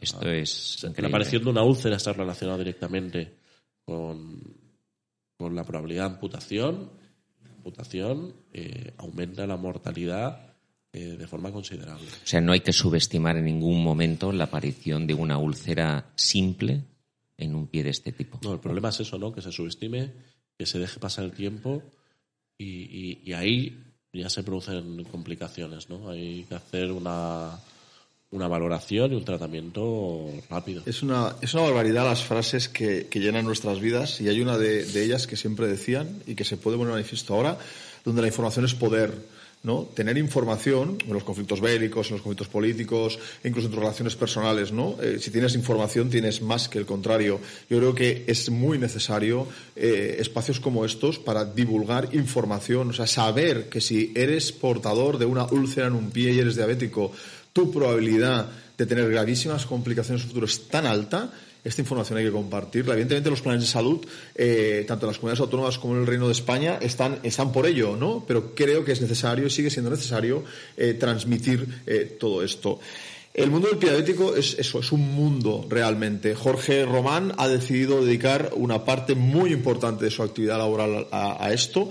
esto 0.00 0.26
es 0.28 0.84
la 0.96 1.08
aparición 1.08 1.44
de 1.44 1.50
una 1.50 1.62
úlcera 1.62 1.96
está 1.96 2.14
relacionada 2.14 2.58
directamente 2.58 3.34
con 3.84 4.63
con 5.36 5.54
la 5.54 5.64
probabilidad 5.64 6.08
de 6.08 6.14
amputación, 6.14 6.90
amputación 7.48 8.34
eh, 8.52 8.92
aumenta 8.98 9.46
la 9.46 9.56
mortalidad 9.56 10.54
eh, 10.92 11.16
de 11.16 11.26
forma 11.26 11.50
considerable. 11.50 12.06
O 12.06 12.26
sea, 12.26 12.40
no 12.40 12.52
hay 12.52 12.60
que 12.60 12.72
subestimar 12.72 13.36
en 13.36 13.46
ningún 13.46 13.82
momento 13.82 14.32
la 14.32 14.44
aparición 14.44 15.06
de 15.06 15.14
una 15.14 15.38
úlcera 15.38 16.12
simple 16.14 16.84
en 17.36 17.54
un 17.54 17.66
pie 17.66 17.82
de 17.82 17.90
este 17.90 18.12
tipo. 18.12 18.38
No, 18.42 18.52
el 18.52 18.60
problema 18.60 18.90
es 18.90 19.00
eso, 19.00 19.18
¿no? 19.18 19.32
Que 19.32 19.42
se 19.42 19.50
subestime, 19.50 20.12
que 20.56 20.66
se 20.66 20.78
deje 20.78 21.00
pasar 21.00 21.24
el 21.24 21.32
tiempo 21.32 21.82
y, 22.56 23.18
y 23.28 23.32
ahí 23.32 23.82
ya 24.12 24.28
se 24.28 24.44
producen 24.44 25.04
complicaciones, 25.04 25.88
¿no? 25.90 26.10
Hay 26.10 26.44
que 26.44 26.54
hacer 26.54 26.92
una 26.92 27.58
una 28.34 28.48
valoración 28.48 29.12
y 29.12 29.14
un 29.14 29.24
tratamiento 29.24 30.28
rápido. 30.50 30.82
Es 30.86 31.02
una, 31.02 31.36
es 31.40 31.54
una 31.54 31.62
barbaridad 31.62 32.04
las 32.04 32.24
frases 32.24 32.68
que, 32.68 33.08
llenan 33.14 33.44
nuestras 33.44 33.80
vidas 33.80 34.20
y 34.20 34.28
hay 34.28 34.40
una 34.40 34.58
de, 34.58 34.82
ellas 35.02 35.26
que 35.28 35.36
siempre 35.36 35.68
decían 35.68 36.20
y 36.26 36.34
que 36.34 36.44
se 36.44 36.56
puede 36.56 36.76
poner 36.76 36.92
manifiesto 36.92 37.32
ahora, 37.34 37.56
donde 38.04 38.20
la 38.20 38.28
información 38.28 38.64
es 38.64 38.74
poder. 38.74 39.12
¿no? 39.62 39.88
Tener 39.94 40.18
información 40.18 40.98
en 41.06 41.14
los 41.14 41.24
conflictos 41.24 41.62
bélicos, 41.62 42.08
en 42.08 42.16
los 42.16 42.22
conflictos 42.22 42.48
políticos, 42.48 43.18
incluso 43.44 43.68
en 43.68 43.72
tus 43.72 43.80
relaciones 43.80 44.14
personales, 44.14 44.72
¿no? 44.72 44.96
Eh, 45.00 45.16
si 45.18 45.30
tienes 45.30 45.54
información 45.54 46.10
tienes 46.10 46.42
más 46.42 46.68
que 46.68 46.78
el 46.78 46.84
contrario. 46.84 47.40
Yo 47.70 47.78
creo 47.78 47.94
que 47.94 48.24
es 48.26 48.50
muy 48.50 48.76
necesario 48.76 49.48
eh, 49.74 50.16
espacios 50.18 50.60
como 50.60 50.84
estos 50.84 51.18
para 51.18 51.46
divulgar 51.46 52.14
información, 52.14 52.90
o 52.90 52.92
sea, 52.92 53.06
saber 53.06 53.70
que 53.70 53.80
si 53.80 54.12
eres 54.14 54.52
portador 54.52 55.16
de 55.16 55.24
una 55.24 55.44
úlcera 55.44 55.86
en 55.86 55.94
un 55.94 56.10
pie 56.10 56.34
y 56.34 56.40
eres 56.40 56.56
diabético, 56.56 57.12
tu 57.54 57.70
probabilidad 57.72 58.50
de 58.76 58.84
tener 58.84 59.08
gravísimas 59.08 59.64
complicaciones 59.64 60.22
en 60.22 60.26
el 60.26 60.28
futuro 60.28 60.46
es 60.46 60.68
tan 60.68 60.84
alta, 60.84 61.30
esta 61.64 61.80
información 61.80 62.18
hay 62.18 62.26
que 62.26 62.30
compartirla. 62.30 62.92
Evidentemente, 62.92 63.30
los 63.30 63.40
planes 63.40 63.62
de 63.62 63.68
salud, 63.68 64.04
eh, 64.34 64.84
tanto 64.86 65.06
en 65.06 65.08
las 65.08 65.18
comunidades 65.18 65.40
autónomas 65.40 65.78
como 65.78 65.94
en 65.94 66.00
el 66.00 66.06
Reino 66.06 66.26
de 66.26 66.32
España, 66.32 66.78
están, 66.82 67.20
están 67.22 67.52
por 67.52 67.66
ello, 67.66 67.96
¿no? 67.96 68.24
Pero 68.28 68.54
creo 68.54 68.84
que 68.84 68.92
es 68.92 69.00
necesario, 69.00 69.46
y 69.46 69.50
sigue 69.50 69.70
siendo 69.70 69.90
necesario, 69.90 70.44
eh, 70.76 70.92
transmitir 70.94 71.82
eh, 71.86 72.16
todo 72.20 72.42
esto. 72.42 72.80
El 73.32 73.50
mundo 73.50 73.68
del 73.68 73.80
diabético 73.80 74.36
es 74.36 74.56
eso, 74.58 74.80
es 74.80 74.92
un 74.92 75.14
mundo 75.14 75.66
realmente. 75.68 76.34
Jorge 76.34 76.84
Román 76.84 77.32
ha 77.38 77.48
decidido 77.48 78.04
dedicar 78.04 78.52
una 78.54 78.84
parte 78.84 79.14
muy 79.14 79.52
importante 79.52 80.04
de 80.04 80.10
su 80.10 80.22
actividad 80.22 80.58
laboral 80.58 81.08
a, 81.10 81.52
esto. 81.52 81.90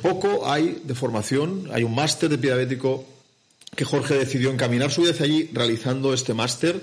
poco 0.00 0.50
hay 0.50 0.80
de 0.82 0.94
formación, 0.94 1.68
hay 1.72 1.82
un 1.82 1.94
máster 1.94 2.30
de 2.30 2.38
diabético 2.38 3.04
que 3.76 3.84
Jorge 3.84 4.14
decidió 4.14 4.50
encaminar 4.50 4.90
su 4.90 5.02
vida 5.02 5.14
allí 5.20 5.48
realizando 5.52 6.12
este 6.12 6.34
máster 6.34 6.80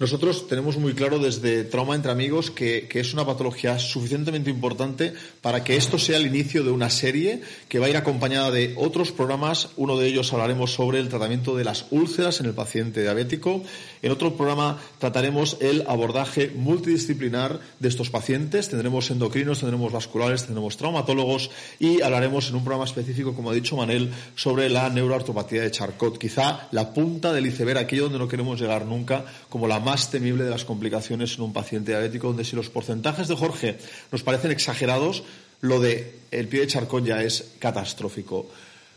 nosotros 0.00 0.48
tenemos 0.48 0.78
muy 0.78 0.94
claro 0.94 1.18
desde 1.18 1.62
Trauma 1.62 1.94
entre 1.94 2.10
Amigos 2.10 2.50
que, 2.50 2.88
es 2.90 3.12
una 3.12 3.26
patología 3.26 3.78
suficientemente 3.78 4.48
importante 4.48 5.12
para 5.42 5.62
que 5.62 5.76
esto 5.76 5.98
sea 5.98 6.16
el 6.16 6.26
inicio 6.26 6.64
de 6.64 6.70
una 6.70 6.88
serie 6.88 7.42
que 7.68 7.78
va 7.78 7.84
a 7.84 7.90
ir 7.90 7.98
acompañada 7.98 8.50
de 8.50 8.72
otros 8.78 9.12
programas. 9.12 9.68
Uno 9.76 9.98
de 9.98 10.06
ellos 10.06 10.32
hablaremos 10.32 10.72
sobre 10.72 11.00
el 11.00 11.10
tratamiento 11.10 11.54
de 11.54 11.64
las 11.64 11.84
úlceras 11.90 12.40
en 12.40 12.46
el 12.46 12.54
paciente 12.54 13.02
diabético. 13.02 13.62
En 14.00 14.10
otro 14.10 14.36
programa 14.38 14.80
trataremos 14.98 15.58
el 15.60 15.84
abordaje 15.86 16.48
multidisciplinar 16.48 17.60
de 17.78 17.88
estos 17.88 18.08
pacientes. 18.08 18.70
Tendremos 18.70 19.10
endocrinos, 19.10 19.60
tendremos 19.60 19.92
vasculares, 19.92 20.46
tendremos 20.46 20.78
traumatólogos 20.78 21.50
y 21.78 22.00
hablaremos 22.00 22.48
en 22.48 22.54
un 22.54 22.64
programa 22.64 22.86
específico, 22.86 23.34
como 23.34 23.50
ha 23.50 23.54
dicho 23.54 23.76
Manel, 23.76 24.10
sobre 24.34 24.70
la 24.70 24.88
neuroartropatía 24.88 25.60
de 25.60 25.70
Charcot. 25.70 26.16
Quizá 26.16 26.68
la 26.70 26.94
punta 26.94 27.34
del 27.34 27.48
iceberg, 27.48 27.76
aquello 27.76 28.04
donde 28.04 28.18
no 28.18 28.28
queremos 28.28 28.58
llegar 28.58 28.86
nunca, 28.86 29.26
como 29.50 29.68
la 29.68 29.78
más 29.78 29.89
temible 30.10 30.44
de 30.44 30.50
las 30.50 30.64
complicaciones 30.64 31.36
en 31.36 31.42
un 31.42 31.52
paciente 31.52 31.92
diabético, 31.92 32.28
donde 32.28 32.44
si 32.44 32.56
los 32.56 32.70
porcentajes 32.70 33.28
de 33.28 33.36
Jorge 33.36 33.78
nos 34.12 34.22
parecen 34.22 34.50
exagerados, 34.50 35.22
lo 35.60 35.80
de 35.80 36.18
el 36.30 36.48
pie 36.48 36.60
de 36.60 36.66
charcón 36.66 37.04
ya 37.04 37.22
es 37.22 37.52
catastrófico. 37.58 38.48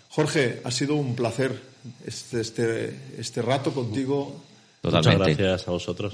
Jorge, 0.10 0.62
ha 0.64 0.72
sido 0.72 0.96
un 0.96 1.16
placer 1.16 1.60
este, 2.06 2.42
este, 2.42 3.00
este 3.18 3.42
rato 3.42 3.74
contigo. 3.74 4.44
Muchas 4.84 5.18
gracias 5.18 5.68
a 5.68 5.72
vosotros. 5.72 6.14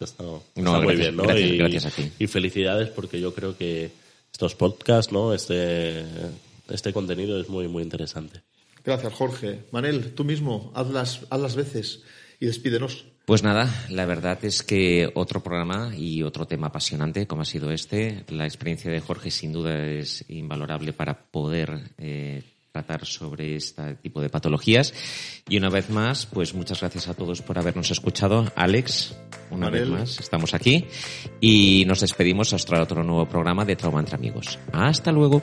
ha 0.00 0.04
estado, 0.04 0.42
muy 0.54 0.96
bien, 0.96 1.16
¿no? 1.16 1.24
y, 1.36 1.60
y, 2.18 2.26
felicidades 2.26 2.88
porque 2.90 3.20
yo 3.20 3.34
creo 3.34 3.56
que 3.56 3.90
estos 4.32 4.54
podcasts, 4.54 5.12
¿no? 5.12 5.34
Este, 5.34 6.04
este 6.70 6.92
contenido 6.92 7.40
es 7.40 7.48
muy, 7.48 7.68
muy 7.68 7.82
interesante. 7.82 8.40
Gracias, 8.84 9.12
Jorge. 9.12 9.60
Manel, 9.72 10.14
tú 10.14 10.24
mismo, 10.24 10.72
haz 10.74 10.88
las, 10.90 11.20
haz 11.30 11.40
las 11.40 11.56
veces 11.56 12.02
y 12.40 12.46
despídenos. 12.46 13.04
Pues 13.24 13.42
nada, 13.42 13.86
la 13.88 14.04
verdad 14.04 14.38
es 14.44 14.62
que 14.62 15.10
otro 15.14 15.42
programa 15.42 15.92
y 15.96 16.22
otro 16.22 16.46
tema 16.46 16.66
apasionante 16.66 17.26
como 17.26 17.40
ha 17.40 17.46
sido 17.46 17.70
este. 17.70 18.22
La 18.28 18.44
experiencia 18.44 18.90
de 18.90 19.00
Jorge 19.00 19.30
sin 19.30 19.50
duda 19.50 19.82
es 19.82 20.26
invalorable 20.28 20.92
para 20.92 21.18
poder 21.18 21.92
eh, 21.96 22.42
tratar 22.70 23.06
sobre 23.06 23.56
este 23.56 23.94
tipo 23.94 24.20
de 24.20 24.28
patologías. 24.28 24.92
Y 25.48 25.56
una 25.56 25.70
vez 25.70 25.88
más, 25.88 26.26
pues 26.26 26.52
muchas 26.52 26.80
gracias 26.80 27.08
a 27.08 27.14
todos 27.14 27.40
por 27.40 27.58
habernos 27.58 27.90
escuchado. 27.90 28.52
Alex, 28.56 29.16
una 29.50 29.70
vez 29.70 29.88
más, 29.88 30.20
estamos 30.20 30.52
aquí 30.52 30.84
y 31.40 31.84
nos 31.86 32.00
despedimos 32.00 32.52
hasta 32.52 32.82
otro 32.82 33.02
nuevo 33.04 33.26
programa 33.26 33.64
de 33.64 33.76
Trauma 33.76 34.00
entre 34.00 34.16
Amigos. 34.16 34.58
Hasta 34.70 35.12
luego. 35.12 35.42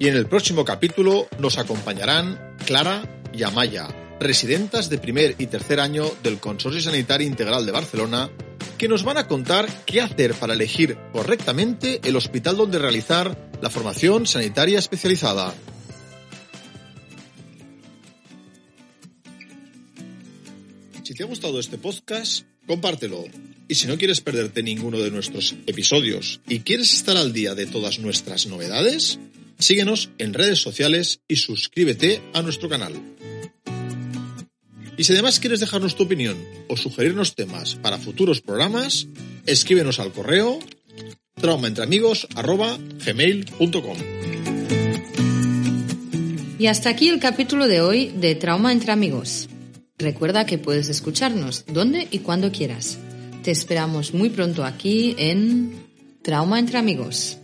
Y 0.00 0.08
en 0.08 0.16
el 0.16 0.26
próximo 0.26 0.64
capítulo 0.64 1.28
nos 1.38 1.58
acompañarán 1.58 2.56
Clara 2.66 3.22
y 3.32 3.44
Amaya 3.44 3.88
residentas 4.20 4.88
de 4.88 4.98
primer 4.98 5.36
y 5.38 5.46
tercer 5.46 5.80
año 5.80 6.04
del 6.22 6.38
Consorcio 6.38 6.80
Sanitario 6.80 7.26
Integral 7.26 7.64
de 7.66 7.72
Barcelona, 7.72 8.30
que 8.76 8.88
nos 8.88 9.04
van 9.04 9.18
a 9.18 9.26
contar 9.26 9.68
qué 9.84 10.00
hacer 10.00 10.34
para 10.34 10.54
elegir 10.54 10.96
correctamente 11.12 12.00
el 12.04 12.16
hospital 12.16 12.56
donde 12.56 12.78
realizar 12.78 13.50
la 13.60 13.70
formación 13.70 14.26
sanitaria 14.26 14.78
especializada. 14.78 15.54
Si 21.02 21.14
te 21.14 21.22
ha 21.22 21.26
gustado 21.26 21.58
este 21.58 21.78
podcast, 21.78 22.44
compártelo. 22.66 23.24
Y 23.66 23.74
si 23.74 23.86
no 23.86 23.98
quieres 23.98 24.20
perderte 24.20 24.62
ninguno 24.62 24.98
de 24.98 25.10
nuestros 25.10 25.54
episodios 25.66 26.40
y 26.48 26.60
quieres 26.60 26.92
estar 26.92 27.16
al 27.16 27.32
día 27.32 27.54
de 27.54 27.66
todas 27.66 27.98
nuestras 27.98 28.46
novedades, 28.46 29.18
síguenos 29.58 30.10
en 30.18 30.34
redes 30.34 30.60
sociales 30.60 31.20
y 31.26 31.36
suscríbete 31.36 32.22
a 32.34 32.42
nuestro 32.42 32.68
canal. 32.68 32.94
Y 34.98 35.04
si 35.04 35.12
además 35.12 35.38
quieres 35.38 35.60
dejarnos 35.60 35.94
tu 35.94 36.02
opinión 36.02 36.36
o 36.66 36.76
sugerirnos 36.76 37.36
temas 37.36 37.76
para 37.76 37.98
futuros 37.98 38.40
programas, 38.40 39.06
escríbenos 39.46 40.00
al 40.00 40.10
correo 40.12 40.58
traumaentreamigos.gmail.com 41.40 43.96
Y 46.58 46.66
hasta 46.66 46.90
aquí 46.90 47.08
el 47.08 47.20
capítulo 47.20 47.68
de 47.68 47.80
hoy 47.80 48.08
de 48.08 48.34
Trauma 48.34 48.72
entre 48.72 48.90
Amigos. 48.90 49.48
Recuerda 49.98 50.46
que 50.46 50.58
puedes 50.58 50.88
escucharnos 50.88 51.64
donde 51.72 52.08
y 52.10 52.18
cuando 52.18 52.50
quieras. 52.50 52.98
Te 53.44 53.52
esperamos 53.52 54.14
muy 54.14 54.30
pronto 54.30 54.64
aquí 54.64 55.14
en 55.16 55.74
Trauma 56.22 56.58
entre 56.58 56.78
Amigos. 56.78 57.38